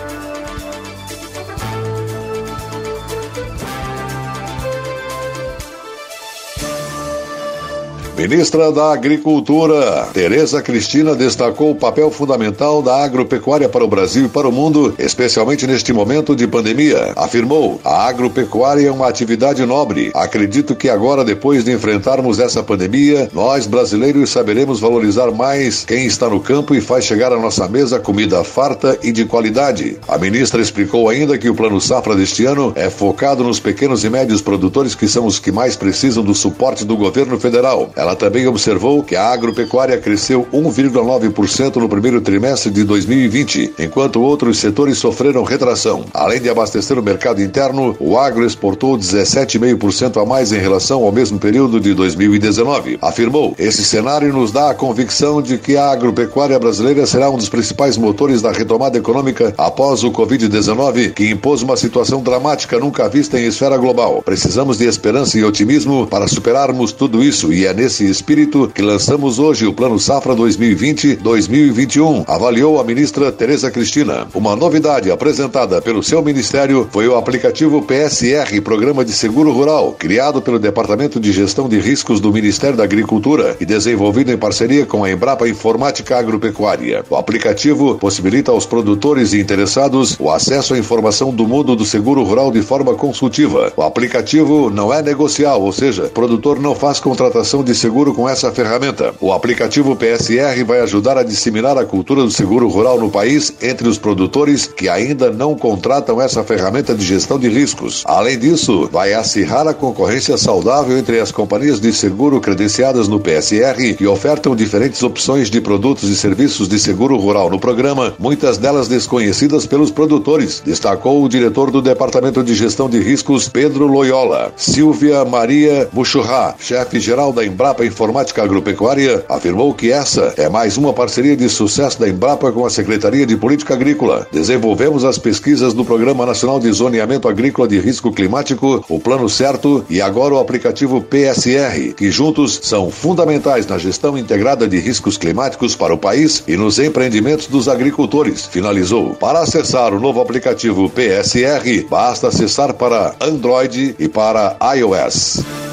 Ministra 8.15 8.71
da 8.71 8.93
Agricultura, 8.93 10.07
Tereza 10.13 10.61
Cristina, 10.61 11.15
destacou 11.15 11.71
o 11.71 11.75
papel 11.75 12.11
fundamental 12.11 12.79
da 12.79 13.03
agropecuária 13.03 13.67
para 13.67 13.83
o 13.83 13.87
Brasil 13.87 14.25
e 14.25 14.29
para 14.29 14.47
o 14.47 14.51
mundo, 14.51 14.93
especialmente 14.99 15.65
neste 15.65 15.91
momento 15.91 16.35
de 16.35 16.47
pandemia. 16.47 17.11
Afirmou: 17.15 17.81
a 17.83 18.07
agropecuária 18.07 18.87
é 18.87 18.91
uma 18.91 19.07
atividade 19.07 19.65
nobre. 19.65 20.11
Acredito 20.13 20.75
que 20.75 20.89
agora, 20.89 21.25
depois 21.25 21.63
de 21.63 21.71
enfrentarmos 21.71 22.37
essa 22.37 22.61
pandemia, 22.61 23.29
nós 23.33 23.65
brasileiros 23.65 24.29
saberemos 24.29 24.79
valorizar 24.79 25.31
mais 25.31 25.83
quem 25.83 26.05
está 26.05 26.29
no 26.29 26.39
campo 26.39 26.75
e 26.75 26.81
faz 26.81 27.05
chegar 27.05 27.33
à 27.33 27.39
nossa 27.39 27.67
mesa 27.67 27.99
comida 27.99 28.43
farta 28.43 28.95
e 29.01 29.11
de 29.11 29.25
qualidade. 29.25 29.97
A 30.07 30.19
ministra 30.19 30.61
explicou 30.61 31.09
ainda 31.09 31.35
que 31.35 31.49
o 31.49 31.55
Plano 31.55 31.81
Safra 31.81 32.15
deste 32.15 32.45
ano 32.45 32.73
é 32.75 32.91
focado 32.91 33.43
nos 33.43 33.59
pequenos 33.59 34.03
e 34.03 34.09
médios 34.09 34.39
produtores 34.39 34.93
que 34.93 35.07
são 35.07 35.25
os 35.25 35.39
que 35.39 35.51
mais 35.51 35.75
precisam 35.75 36.23
do 36.23 36.35
suporte 36.35 36.85
do 36.85 36.95
governo 36.95 37.39
federal. 37.39 37.91
Ela 38.03 38.17
também 38.17 38.45
observou 38.45 39.01
que 39.01 39.15
a 39.15 39.29
agropecuária 39.29 39.97
cresceu 39.97 40.45
1,9% 40.51 41.77
no 41.77 41.87
primeiro 41.87 42.19
trimestre 42.19 42.69
de 42.69 42.83
2020, 42.83 43.75
enquanto 43.79 44.21
outros 44.21 44.57
setores 44.57 44.97
sofreram 44.97 45.41
retração. 45.45 46.03
Além 46.13 46.41
de 46.41 46.49
abastecer 46.49 46.99
o 46.99 47.01
mercado 47.01 47.41
interno, 47.41 47.95
o 48.01 48.17
agro 48.17 48.45
exportou 48.45 48.97
17,5% 48.97 50.21
a 50.21 50.25
mais 50.25 50.51
em 50.51 50.57
relação 50.57 51.01
ao 51.01 51.13
mesmo 51.13 51.39
período 51.39 51.79
de 51.79 51.93
2019. 51.93 52.97
Afirmou: 53.01 53.55
esse 53.57 53.85
cenário 53.85 54.33
nos 54.33 54.51
dá 54.51 54.71
a 54.71 54.75
convicção 54.75 55.41
de 55.41 55.57
que 55.57 55.77
a 55.77 55.89
agropecuária 55.89 56.59
brasileira 56.59 57.05
será 57.05 57.29
um 57.29 57.37
dos 57.37 57.47
principais 57.47 57.97
motores 57.97 58.41
da 58.41 58.51
retomada 58.51 58.97
econômica 58.97 59.53
após 59.57 60.03
o 60.03 60.11
Covid-19, 60.11 61.13
que 61.13 61.29
impôs 61.29 61.61
uma 61.61 61.77
situação 61.77 62.21
dramática 62.21 62.77
nunca 62.77 63.07
vista 63.07 63.39
em 63.39 63.45
esfera 63.45 63.77
global. 63.77 64.21
Precisamos 64.25 64.77
de 64.77 64.87
esperança 64.87 65.39
e 65.39 65.43
otimismo 65.45 66.05
para 66.05 66.27
superarmos 66.27 66.91
tudo 66.91 67.23
isso 67.23 67.53
e 67.53 67.65
é 67.65 67.73
nesse 67.73 67.92
espírito 68.01 68.71
que 68.73 68.81
lançamos 68.81 69.39
hoje 69.39 69.65
o 69.65 69.73
Plano 69.73 69.99
Safra 69.99 70.35
2020-2021, 70.35 72.23
avaliou 72.27 72.79
a 72.79 72.83
ministra 72.83 73.31
Tereza 73.31 73.69
Cristina. 73.69 74.27
Uma 74.33 74.55
novidade 74.55 75.11
apresentada 75.11 75.81
pelo 75.81 76.01
seu 76.01 76.23
ministério 76.23 76.87
foi 76.91 77.07
o 77.07 77.15
aplicativo 77.15 77.81
PSR, 77.81 78.61
Programa 78.61 79.03
de 79.03 79.11
Seguro 79.11 79.51
Rural, 79.51 79.95
criado 79.99 80.41
pelo 80.41 80.57
Departamento 80.57 81.19
de 81.19 81.31
Gestão 81.31 81.67
de 81.67 81.79
Riscos 81.79 82.19
do 82.19 82.31
Ministério 82.31 82.77
da 82.77 82.83
Agricultura 82.83 83.57
e 83.59 83.65
desenvolvido 83.65 84.31
em 84.31 84.37
parceria 84.37 84.85
com 84.85 85.03
a 85.03 85.11
Embrapa 85.11 85.47
Informática 85.47 86.17
Agropecuária. 86.17 87.03
O 87.09 87.15
aplicativo 87.15 87.95
possibilita 87.95 88.51
aos 88.51 88.65
produtores 88.65 89.33
e 89.33 89.39
interessados 89.39 90.15
o 90.19 90.31
acesso 90.31 90.73
à 90.73 90.77
informação 90.77 91.33
do 91.33 91.47
mundo 91.47 91.75
do 91.75 91.85
seguro 91.85 92.23
rural 92.23 92.51
de 92.51 92.61
forma 92.61 92.95
consultiva. 92.95 93.73
O 93.75 93.81
aplicativo 93.81 94.69
não 94.69 94.93
é 94.93 95.01
negocial, 95.01 95.61
ou 95.61 95.71
seja, 95.71 96.05
o 96.05 96.09
produtor 96.09 96.59
não 96.59 96.73
faz 96.73 96.99
contratação 96.99 97.63
de 97.63 97.75
seguro 97.83 98.13
com 98.13 98.29
essa 98.29 98.49
ferramenta. 98.49 99.13
O 99.19 99.33
aplicativo 99.33 99.93
PSR 99.93 100.63
vai 100.65 100.79
ajudar 100.79 101.17
a 101.17 101.23
disseminar 101.23 101.77
a 101.77 101.83
cultura 101.83 102.23
do 102.23 102.31
seguro 102.31 102.69
rural 102.69 102.97
no 102.97 103.11
país 103.11 103.53
entre 103.61 103.89
os 103.89 103.97
produtores 103.97 104.67
que 104.67 104.87
ainda 104.87 105.29
não 105.29 105.53
contratam 105.53 106.21
essa 106.21 106.45
ferramenta 106.45 106.95
de 106.95 107.03
gestão 107.03 107.37
de 107.37 107.49
riscos. 107.49 108.01
Além 108.05 108.39
disso, 108.39 108.87
vai 108.89 109.13
acirrar 109.13 109.67
a 109.67 109.73
concorrência 109.73 110.37
saudável 110.37 110.97
entre 110.97 111.19
as 111.19 111.29
companhias 111.29 111.81
de 111.81 111.91
seguro 111.91 112.39
credenciadas 112.39 113.09
no 113.09 113.19
PSR 113.19 113.95
que 113.97 114.07
ofertam 114.07 114.55
diferentes 114.55 115.03
opções 115.03 115.49
de 115.49 115.59
produtos 115.59 116.07
e 116.07 116.15
serviços 116.15 116.69
de 116.69 116.79
seguro 116.79 117.17
rural 117.17 117.49
no 117.49 117.59
programa, 117.59 118.13
muitas 118.17 118.57
delas 118.57 118.87
desconhecidas 118.87 119.65
pelos 119.65 119.91
produtores, 119.91 120.61
destacou 120.65 121.21
o 121.21 121.27
diretor 121.27 121.69
do 121.69 121.81
Departamento 121.81 122.41
de 122.41 122.55
Gestão 122.55 122.89
de 122.89 122.99
Riscos, 123.01 123.49
Pedro 123.49 123.87
Loyola. 123.87 124.53
Silvia 124.55 125.25
Maria 125.25 125.89
Buchurra, 125.91 126.55
chefe 126.57 126.97
geral 126.97 127.33
da 127.33 127.43
Embrapa 127.43 127.72
Informática 127.81 128.43
Agropecuária, 128.43 129.23
afirmou 129.29 129.73
que 129.73 129.91
essa 129.91 130.33
é 130.35 130.49
mais 130.49 130.77
uma 130.77 130.91
parceria 130.91 131.37
de 131.37 131.47
sucesso 131.47 131.99
da 131.99 132.09
Embrapa 132.09 132.51
com 132.51 132.65
a 132.65 132.69
Secretaria 132.69 133.25
de 133.25 133.37
Política 133.37 133.73
Agrícola. 133.73 134.27
Desenvolvemos 134.31 135.05
as 135.05 135.17
pesquisas 135.17 135.73
do 135.73 135.85
Programa 135.85 136.25
Nacional 136.25 136.59
de 136.59 136.71
Zoneamento 136.71 137.27
Agrícola 137.27 137.67
de 137.67 137.79
Risco 137.79 138.11
Climático, 138.11 138.83
o 138.89 138.99
Plano 138.99 139.29
Certo 139.29 139.85
e 139.89 140.01
agora 140.01 140.33
o 140.33 140.39
aplicativo 140.39 141.01
PSR, 141.01 141.93
que 141.95 142.11
juntos 142.11 142.59
são 142.63 142.91
fundamentais 142.91 143.65
na 143.65 143.77
gestão 143.77 144.17
integrada 144.17 144.67
de 144.67 144.79
riscos 144.79 145.17
climáticos 145.17 145.75
para 145.75 145.93
o 145.93 145.97
país 145.97 146.43
e 146.47 146.57
nos 146.57 146.79
empreendimentos 146.79 147.47
dos 147.47 147.67
agricultores. 147.67 148.45
Finalizou. 148.45 149.15
Para 149.15 149.39
acessar 149.39 149.93
o 149.93 149.99
novo 149.99 150.19
aplicativo 150.21 150.89
PSR, 150.89 151.87
basta 151.89 152.27
acessar 152.27 152.73
para 152.73 153.15
Android 153.21 153.95
e 153.97 154.07
para 154.07 154.57
iOS. 154.75 155.72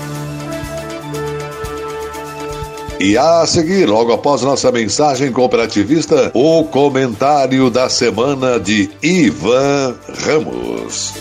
E 3.02 3.16
a 3.16 3.46
seguir, 3.46 3.86
logo 3.88 4.12
após 4.12 4.42
nossa 4.42 4.70
mensagem 4.70 5.32
cooperativista, 5.32 6.30
o 6.34 6.64
comentário 6.64 7.70
da 7.70 7.88
semana 7.88 8.60
de 8.60 8.90
Ivan 9.02 9.96
Ramos. 10.22 11.14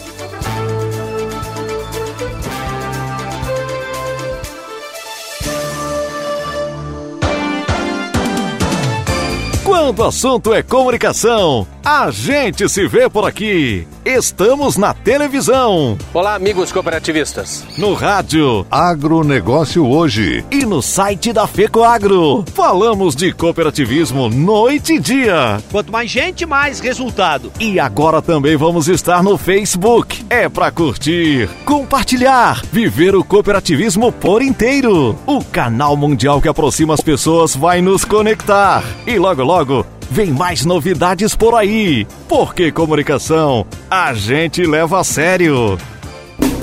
Quando 9.63 10.00
o 10.00 10.04
assunto 10.04 10.54
é 10.54 10.62
comunicação, 10.62 11.65
a 11.86 12.12
gente 12.12 12.68
se 12.68 12.86
vê 12.89 13.10
por 13.10 13.26
aqui. 13.26 13.88
Estamos 14.10 14.76
na 14.76 14.91
televisão. 14.91 15.95
Olá, 16.12 16.34
amigos 16.34 16.72
cooperativistas. 16.72 17.63
No 17.78 17.93
rádio. 17.93 18.65
Agronegócio 18.72 19.88
hoje. 19.88 20.43
E 20.50 20.65
no 20.65 20.82
site 20.82 21.32
da 21.32 21.45
FECO 21.45 21.84
Agro. 21.84 22.43
Falamos 22.56 23.15
de 23.15 23.32
cooperativismo 23.32 24.28
noite 24.28 24.93
e 24.93 25.00
dia. 25.00 25.62
Quanto 25.72 25.91
mais 25.91 26.10
gente, 26.10 26.43
mais 26.43 26.80
resultado. 26.80 27.52
E 27.60 27.80
agora 27.80 28.19
também 28.19 28.58
vamos 28.58 28.88
estar 28.88 29.22
no 29.22 29.38
Facebook. 29.38 30.26
É 30.28 30.50
para 30.50 30.72
curtir, 30.72 31.48
compartilhar, 31.63 32.63
viver 32.72 33.15
o 33.15 33.24
cooperativismo 33.24 34.12
por 34.12 34.41
inteiro. 34.41 35.15
O 35.28 35.43
canal 35.43 35.95
mundial 35.95 36.41
que 36.41 36.50
aproxima 36.50 36.95
as 36.95 37.02
pessoas 37.02 37.56
vai 37.56 37.80
nos 37.80 38.04
conectar. 38.04 38.84
E 39.06 39.19
logo 39.19 39.43
logo 39.43 39.60
logo 39.60 39.98
vem 40.10 40.32
mais 40.32 40.65
novidades 40.65 41.36
por 41.36 41.56
aí. 41.56 42.08
Porque 42.28 42.72
comunicação 42.72 43.65
a 43.89 44.13
gente 44.13 44.63
leva 44.63 45.00
a 45.00 45.04
sério. 45.04 45.78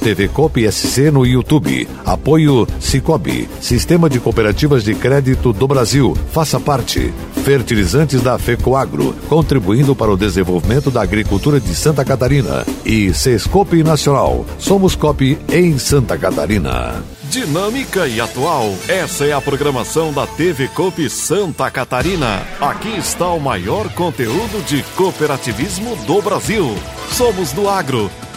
TV 0.00 0.28
Coop 0.28 0.60
SC 0.70 1.10
no 1.10 1.26
YouTube. 1.26 1.86
Apoio 2.04 2.66
Cicobi, 2.80 3.48
Sistema 3.60 4.08
de 4.08 4.18
Cooperativas 4.18 4.82
de 4.82 4.94
Crédito 4.94 5.52
do 5.52 5.68
Brasil. 5.68 6.16
Faça 6.32 6.58
parte. 6.58 7.12
Fertilizantes 7.44 8.20
da 8.22 8.38
FECOAGRO, 8.38 9.14
contribuindo 9.28 9.94
para 9.94 10.10
o 10.10 10.16
desenvolvimento 10.16 10.90
da 10.90 11.02
agricultura 11.02 11.60
de 11.60 11.74
Santa 11.74 12.04
Catarina. 12.04 12.66
E 12.84 13.12
Sescope 13.12 13.82
Nacional. 13.82 14.44
Somos 14.58 14.96
COP 14.96 15.38
em 15.52 15.78
Santa 15.78 16.16
Catarina. 16.16 17.02
Dinâmica 17.30 18.08
e 18.08 18.20
atual. 18.20 18.74
Essa 18.88 19.24
é 19.24 19.32
a 19.32 19.40
programação 19.40 20.12
da 20.12 20.26
TV 20.26 20.66
Coop 20.68 21.08
Santa 21.08 21.70
Catarina. 21.70 22.42
Aqui 22.60 22.96
está 22.98 23.28
o 23.28 23.38
maior 23.38 23.88
conteúdo 23.94 24.64
de 24.66 24.82
cooperativismo 24.96 25.94
do 26.06 26.20
Brasil. 26.20 26.74
Somos 27.12 27.52
do 27.52 27.68
agro 27.68 28.10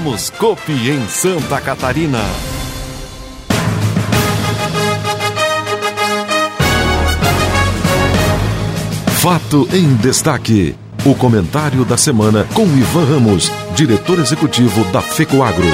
Somos 0.00 0.30
Copi 0.30 0.72
em 0.72 1.06
Santa 1.08 1.60
Catarina. 1.60 2.20
Fato 9.20 9.68
em 9.74 9.94
destaque. 9.96 10.74
O 11.04 11.14
comentário 11.14 11.84
da 11.84 11.98
semana 11.98 12.46
com 12.54 12.62
Ivan 12.62 13.04
Ramos, 13.04 13.50
diretor 13.76 14.18
executivo 14.20 14.90
da 14.90 15.02
FECOAGRO. 15.02 15.66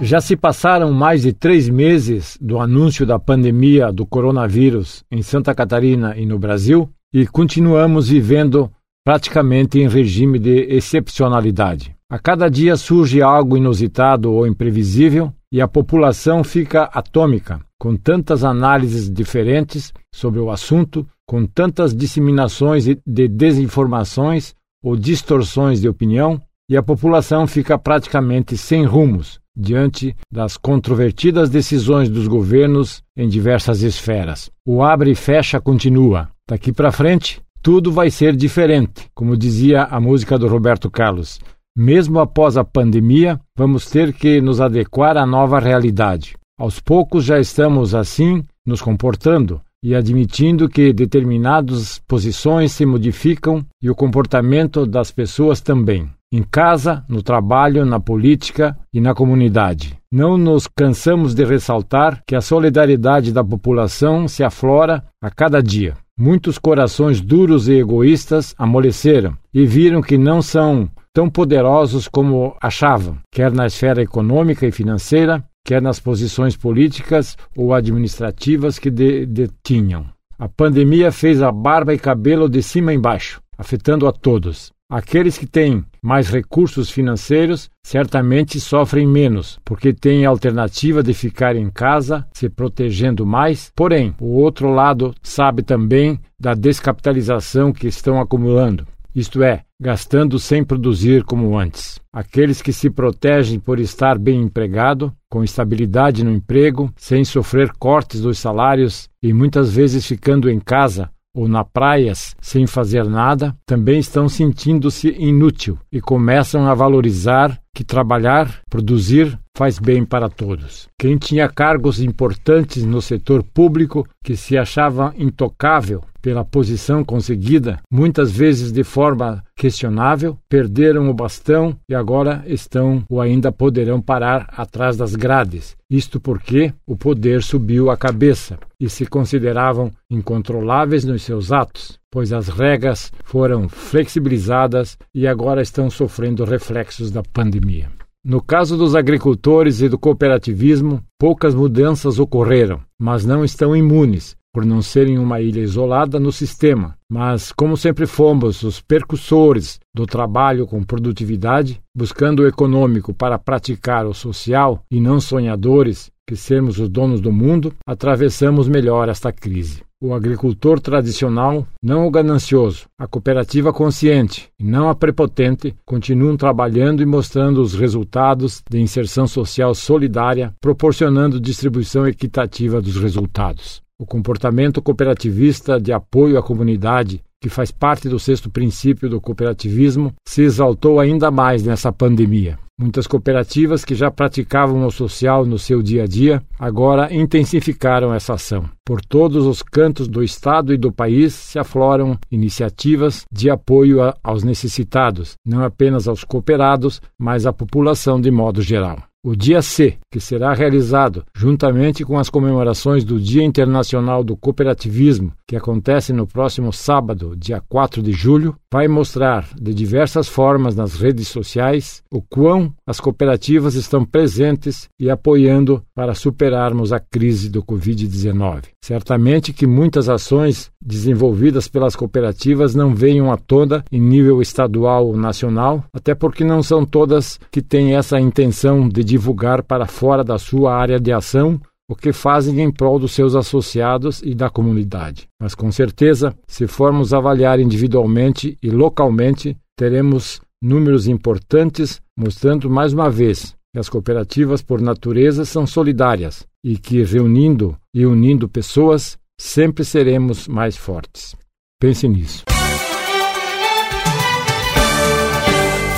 Já 0.00 0.20
se 0.20 0.36
passaram 0.36 0.92
mais 0.92 1.22
de 1.22 1.32
três 1.32 1.68
meses 1.68 2.38
do 2.40 2.60
anúncio 2.60 3.04
da 3.04 3.18
pandemia 3.18 3.92
do 3.92 4.06
coronavírus 4.06 5.02
em 5.10 5.22
Santa 5.22 5.52
Catarina 5.52 6.14
e 6.16 6.24
no 6.24 6.38
Brasil 6.38 6.88
e 7.12 7.26
continuamos 7.26 8.08
vivendo 8.08 8.70
praticamente 9.06 9.78
em 9.78 9.86
regime 9.86 10.36
de 10.36 10.66
excepcionalidade. 10.68 11.94
A 12.10 12.18
cada 12.18 12.48
dia 12.48 12.76
surge 12.76 13.22
algo 13.22 13.56
inusitado 13.56 14.32
ou 14.32 14.44
imprevisível 14.44 15.32
e 15.52 15.60
a 15.60 15.68
população 15.68 16.42
fica 16.42 16.90
atômica, 16.92 17.60
com 17.78 17.96
tantas 17.96 18.42
análises 18.42 19.08
diferentes 19.08 19.92
sobre 20.12 20.40
o 20.40 20.50
assunto, 20.50 21.06
com 21.24 21.46
tantas 21.46 21.94
disseminações 21.94 22.84
de 22.84 23.28
desinformações 23.28 24.56
ou 24.82 24.96
distorções 24.96 25.80
de 25.80 25.88
opinião, 25.88 26.40
e 26.68 26.76
a 26.76 26.82
população 26.82 27.46
fica 27.46 27.78
praticamente 27.78 28.56
sem 28.56 28.84
rumos 28.84 29.38
diante 29.56 30.16
das 30.32 30.56
controvertidas 30.56 31.48
decisões 31.48 32.08
dos 32.08 32.26
governos 32.26 33.04
em 33.16 33.28
diversas 33.28 33.82
esferas. 33.82 34.50
O 34.66 34.82
abre 34.82 35.12
e 35.12 35.14
fecha 35.14 35.60
continua. 35.60 36.28
Daqui 36.48 36.72
para 36.72 36.92
frente, 36.92 37.40
tudo 37.62 37.92
vai 37.92 38.10
ser 38.10 38.34
diferente, 38.34 39.08
como 39.14 39.36
dizia 39.36 39.84
a 39.84 40.00
música 40.00 40.38
do 40.38 40.48
Roberto 40.48 40.90
Carlos. 40.90 41.38
Mesmo 41.76 42.20
após 42.20 42.56
a 42.56 42.64
pandemia, 42.64 43.38
vamos 43.56 43.90
ter 43.90 44.12
que 44.12 44.40
nos 44.40 44.60
adequar 44.60 45.16
à 45.16 45.26
nova 45.26 45.58
realidade. 45.58 46.36
Aos 46.58 46.80
poucos 46.80 47.24
já 47.24 47.38
estamos 47.38 47.94
assim 47.94 48.42
nos 48.66 48.80
comportando 48.80 49.60
e 49.84 49.94
admitindo 49.94 50.68
que 50.68 50.92
determinadas 50.92 52.00
posições 52.08 52.72
se 52.72 52.86
modificam 52.86 53.64
e 53.82 53.90
o 53.90 53.94
comportamento 53.94 54.86
das 54.86 55.10
pessoas 55.10 55.60
também. 55.60 56.08
Em 56.32 56.42
casa, 56.42 57.04
no 57.08 57.22
trabalho, 57.22 57.84
na 57.84 58.00
política 58.00 58.76
e 58.92 59.00
na 59.00 59.14
comunidade. 59.14 59.96
Não 60.10 60.36
nos 60.36 60.66
cansamos 60.66 61.34
de 61.34 61.44
ressaltar 61.44 62.22
que 62.26 62.34
a 62.34 62.40
solidariedade 62.40 63.32
da 63.32 63.44
população 63.44 64.26
se 64.26 64.42
aflora 64.42 65.04
a 65.22 65.30
cada 65.30 65.62
dia. 65.62 65.94
Muitos 66.18 66.56
corações 66.56 67.20
duros 67.20 67.68
e 67.68 67.74
egoístas 67.74 68.54
amoleceram 68.56 69.36
e 69.52 69.66
viram 69.66 70.00
que 70.00 70.16
não 70.16 70.40
são 70.40 70.90
tão 71.12 71.28
poderosos 71.28 72.08
como 72.08 72.56
achavam, 72.58 73.18
quer 73.30 73.52
na 73.52 73.66
esfera 73.66 74.00
econômica 74.00 74.66
e 74.66 74.72
financeira, 74.72 75.44
quer 75.62 75.82
nas 75.82 76.00
posições 76.00 76.56
políticas 76.56 77.36
ou 77.54 77.74
administrativas 77.74 78.78
que 78.78 78.90
detinham. 78.90 80.06
A 80.38 80.48
pandemia 80.48 81.12
fez 81.12 81.42
a 81.42 81.52
barba 81.52 81.92
e 81.92 81.98
cabelo 81.98 82.48
de 82.48 82.62
cima 82.62 82.94
embaixo, 82.94 83.42
afetando 83.58 84.06
a 84.06 84.12
todos. 84.12 84.72
Aqueles 84.88 85.36
que 85.36 85.46
têm 85.46 85.84
mais 86.06 86.28
recursos 86.28 86.88
financeiros 86.88 87.68
certamente 87.82 88.60
sofrem 88.60 89.08
menos, 89.08 89.58
porque 89.64 89.92
têm 89.92 90.24
a 90.24 90.28
alternativa 90.28 91.02
de 91.02 91.12
ficar 91.12 91.56
em 91.56 91.68
casa, 91.68 92.24
se 92.32 92.48
protegendo 92.48 93.26
mais. 93.26 93.72
Porém, 93.74 94.14
o 94.20 94.40
outro 94.40 94.70
lado 94.70 95.12
sabe 95.20 95.64
também 95.64 96.20
da 96.38 96.54
descapitalização 96.54 97.72
que 97.72 97.88
estão 97.88 98.20
acumulando 98.20 98.86
isto 99.16 99.42
é, 99.42 99.62
gastando 99.80 100.38
sem 100.38 100.62
produzir 100.62 101.24
como 101.24 101.58
antes. 101.58 101.98
Aqueles 102.12 102.60
que 102.60 102.70
se 102.70 102.90
protegem 102.90 103.58
por 103.58 103.80
estar 103.80 104.18
bem 104.18 104.42
empregado, 104.42 105.10
com 105.30 105.42
estabilidade 105.42 106.22
no 106.22 106.30
emprego, 106.30 106.92
sem 106.96 107.24
sofrer 107.24 107.72
cortes 107.78 108.20
dos 108.20 108.38
salários 108.38 109.08
e 109.22 109.32
muitas 109.32 109.74
vezes 109.74 110.04
ficando 110.04 110.50
em 110.50 110.60
casa 110.60 111.10
ou 111.36 111.46
na 111.46 111.62
praias 111.62 112.34
sem 112.40 112.66
fazer 112.66 113.04
nada, 113.04 113.54
também 113.66 113.98
estão 113.98 114.26
sentindo-se 114.26 115.14
inútil 115.18 115.78
e 115.92 116.00
começam 116.00 116.66
a 116.66 116.74
valorizar 116.74 117.60
que 117.74 117.84
trabalhar, 117.84 118.62
produzir, 118.70 119.38
faz 119.56 119.78
bem 119.78 120.04
para 120.04 120.28
todos. 120.28 120.86
Quem 120.98 121.16
tinha 121.16 121.48
cargos 121.48 121.98
importantes 121.98 122.84
no 122.84 123.00
setor 123.00 123.42
público, 123.42 124.06
que 124.22 124.36
se 124.36 124.56
achava 124.56 125.14
intocável 125.16 126.04
pela 126.20 126.44
posição 126.44 127.02
conseguida, 127.02 127.78
muitas 127.90 128.30
vezes 128.30 128.70
de 128.70 128.84
forma 128.84 129.42
questionável, 129.56 130.36
perderam 130.46 131.08
o 131.08 131.14
bastão 131.14 131.74
e 131.88 131.94
agora 131.94 132.44
estão 132.46 133.02
ou 133.08 133.20
ainda 133.20 133.50
poderão 133.50 134.00
parar 134.00 134.46
atrás 134.54 134.96
das 134.96 135.14
grades. 135.14 135.74
Isto 135.88 136.20
porque 136.20 136.74
o 136.86 136.96
poder 136.96 137.42
subiu 137.42 137.90
a 137.90 137.96
cabeça 137.96 138.58
e 138.78 138.90
se 138.90 139.06
consideravam 139.06 139.90
incontroláveis 140.10 141.04
nos 141.04 141.22
seus 141.22 141.50
atos, 141.50 141.98
pois 142.10 142.30
as 142.32 142.48
regras 142.48 143.10
foram 143.24 143.68
flexibilizadas 143.68 144.98
e 145.14 145.26
agora 145.26 145.62
estão 145.62 145.88
sofrendo 145.88 146.44
reflexos 146.44 147.10
da 147.10 147.22
pandemia. 147.22 147.95
No 148.28 148.42
caso 148.42 148.76
dos 148.76 148.96
agricultores 148.96 149.80
e 149.80 149.88
do 149.88 149.96
cooperativismo, 149.96 151.00
poucas 151.16 151.54
mudanças 151.54 152.18
ocorreram, 152.18 152.80
mas 152.98 153.24
não 153.24 153.44
estão 153.44 153.76
imunes 153.76 154.34
por 154.52 154.66
não 154.66 154.82
serem 154.82 155.16
uma 155.16 155.40
ilha 155.40 155.60
isolada 155.60 156.18
no 156.18 156.32
sistema, 156.32 156.96
mas 157.08 157.52
como 157.52 157.76
sempre 157.76 158.04
fomos 158.04 158.64
os 158.64 158.80
percussores 158.80 159.78
do 159.94 160.06
trabalho 160.06 160.66
com 160.66 160.82
produtividade, 160.82 161.80
buscando 161.94 162.42
o 162.42 162.48
econômico 162.48 163.14
para 163.14 163.38
praticar 163.38 164.04
o 164.06 164.12
social 164.12 164.82
e 164.90 164.98
não 164.98 165.20
sonhadores 165.20 166.10
que 166.26 166.34
sermos 166.34 166.80
os 166.80 166.88
donos 166.88 167.20
do 167.20 167.30
mundo, 167.30 167.72
atravessamos 167.86 168.66
melhor 168.66 169.08
esta 169.08 169.30
crise. 169.30 169.85
O 169.98 170.12
agricultor 170.12 170.78
tradicional, 170.78 171.66
não 171.82 172.06
o 172.06 172.10
ganancioso, 172.10 172.84
a 173.00 173.06
cooperativa 173.06 173.72
consciente 173.72 174.50
e 174.60 174.62
não 174.62 174.90
a 174.90 174.94
prepotente, 174.94 175.74
continuam 175.86 176.36
trabalhando 176.36 177.02
e 177.02 177.06
mostrando 177.06 177.62
os 177.62 177.74
resultados 177.74 178.62
de 178.70 178.78
inserção 178.78 179.26
social 179.26 179.74
solidária, 179.74 180.52
proporcionando 180.60 181.40
distribuição 181.40 182.06
equitativa 182.06 182.78
dos 182.78 182.98
resultados. 182.98 183.80
O 183.98 184.04
comportamento 184.04 184.82
cooperativista 184.82 185.80
de 185.80 185.94
apoio 185.94 186.38
à 186.38 186.42
comunidade, 186.42 187.22
que 187.40 187.48
faz 187.48 187.70
parte 187.70 188.06
do 188.06 188.18
sexto 188.18 188.50
princípio 188.50 189.08
do 189.08 189.18
cooperativismo, 189.18 190.12
se 190.28 190.42
exaltou 190.42 191.00
ainda 191.00 191.30
mais 191.30 191.62
nessa 191.62 191.90
pandemia. 191.90 192.58
Muitas 192.78 193.06
cooperativas 193.06 193.86
que 193.86 193.94
já 193.94 194.10
praticavam 194.10 194.86
o 194.86 194.90
social 194.90 195.46
no 195.46 195.58
seu 195.58 195.82
dia 195.82 196.02
a 196.02 196.06
dia 196.06 196.42
agora 196.58 197.12
intensificaram 197.14 198.12
essa 198.12 198.34
ação. 198.34 198.68
Por 198.84 199.00
todos 199.00 199.46
os 199.46 199.62
cantos 199.62 200.06
do 200.06 200.22
estado 200.22 200.74
e 200.74 200.76
do 200.76 200.92
país 200.92 201.32
se 201.32 201.58
afloram 201.58 202.18
iniciativas 202.30 203.24
de 203.32 203.48
apoio 203.48 204.02
a, 204.02 204.14
aos 204.22 204.44
necessitados, 204.44 205.36
não 205.42 205.64
apenas 205.64 206.06
aos 206.06 206.22
cooperados, 206.22 207.00
mas 207.18 207.46
à 207.46 207.52
população 207.52 208.20
de 208.20 208.30
modo 208.30 208.60
geral. 208.60 208.98
O 209.26 209.34
Dia 209.34 209.60
C, 209.60 209.98
que 210.08 210.20
será 210.20 210.54
realizado 210.54 211.24
juntamente 211.34 212.04
com 212.04 212.16
as 212.16 212.30
comemorações 212.30 213.02
do 213.02 213.18
Dia 213.18 213.42
Internacional 213.42 214.22
do 214.22 214.36
Cooperativismo, 214.36 215.32
que 215.48 215.56
acontece 215.56 216.12
no 216.12 216.28
próximo 216.28 216.72
sábado, 216.72 217.34
dia 217.36 217.60
4 217.60 218.00
de 218.00 218.12
julho, 218.12 218.54
vai 218.70 218.86
mostrar 218.86 219.48
de 219.60 219.74
diversas 219.74 220.28
formas 220.28 220.76
nas 220.76 220.94
redes 220.94 221.26
sociais 221.26 222.04
o 222.08 222.22
quão 222.22 222.72
as 222.86 223.00
cooperativas 223.00 223.74
estão 223.74 224.04
presentes 224.04 224.88
e 224.96 225.10
apoiando 225.10 225.82
para 225.96 226.14
superarmos 226.14 226.92
a 226.92 227.00
crise 227.00 227.48
do 227.48 227.62
Covid-19. 227.62 228.64
Certamente 228.84 229.50
que 229.54 229.66
muitas 229.66 230.10
ações 230.10 230.70
desenvolvidas 230.80 231.68
pelas 231.68 231.96
cooperativas 231.96 232.74
não 232.74 232.94
venham 232.94 233.32
à 233.32 233.38
tona 233.38 233.82
em 233.90 233.98
nível 233.98 234.42
estadual 234.42 235.06
ou 235.06 235.16
nacional, 235.16 235.82
até 235.94 236.14
porque 236.14 236.44
não 236.44 236.62
são 236.62 236.84
todas 236.84 237.40
que 237.50 237.62
têm 237.62 237.96
essa 237.96 238.20
intenção 238.20 238.86
de 238.86 239.02
divulgar 239.02 239.62
para 239.62 239.86
fora 239.86 240.22
da 240.22 240.38
sua 240.38 240.76
área 240.76 241.00
de 241.00 241.10
ação 241.10 241.58
o 241.88 241.94
que 241.94 242.12
fazem 242.12 242.60
em 242.60 242.70
prol 242.70 242.98
dos 242.98 243.12
seus 243.12 243.34
associados 243.34 244.20
e 244.22 244.34
da 244.34 244.50
comunidade. 244.50 245.28
Mas 245.40 245.54
com 245.54 245.72
certeza, 245.72 246.36
se 246.46 246.66
formos 246.66 247.14
avaliar 247.14 247.58
individualmente 247.58 248.58
e 248.62 248.68
localmente, 248.68 249.56
teremos 249.74 250.42
números 250.60 251.06
importantes 251.06 252.02
mostrando 252.18 252.68
mais 252.68 252.92
uma 252.92 253.08
vez 253.08 253.55
as 253.78 253.88
cooperativas, 253.88 254.62
por 254.62 254.80
natureza, 254.80 255.44
são 255.44 255.66
solidárias 255.66 256.46
e 256.64 256.76
que, 256.76 257.02
reunindo 257.02 257.76
e 257.92 258.06
unindo 258.06 258.48
pessoas, 258.48 259.18
sempre 259.38 259.84
seremos 259.84 260.48
mais 260.48 260.76
fortes. 260.76 261.34
Pense 261.80 262.08
nisso. 262.08 262.44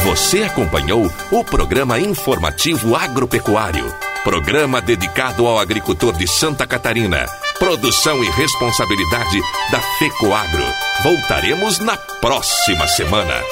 Você 0.04 0.42
acompanhou 0.42 1.06
o 1.30 1.44
programa 1.44 2.00
informativo 2.00 2.96
agropecuário 2.96 3.86
Programa 4.28 4.82
dedicado 4.82 5.46
ao 5.46 5.58
agricultor 5.58 6.12
de 6.14 6.26
Santa 6.26 6.66
Catarina. 6.66 7.24
Produção 7.58 8.22
e 8.22 8.30
responsabilidade 8.30 9.40
da 9.70 9.80
FECOAGRO. 9.98 10.64
Voltaremos 11.02 11.78
na 11.78 11.96
próxima 11.96 12.86
semana. 12.88 13.42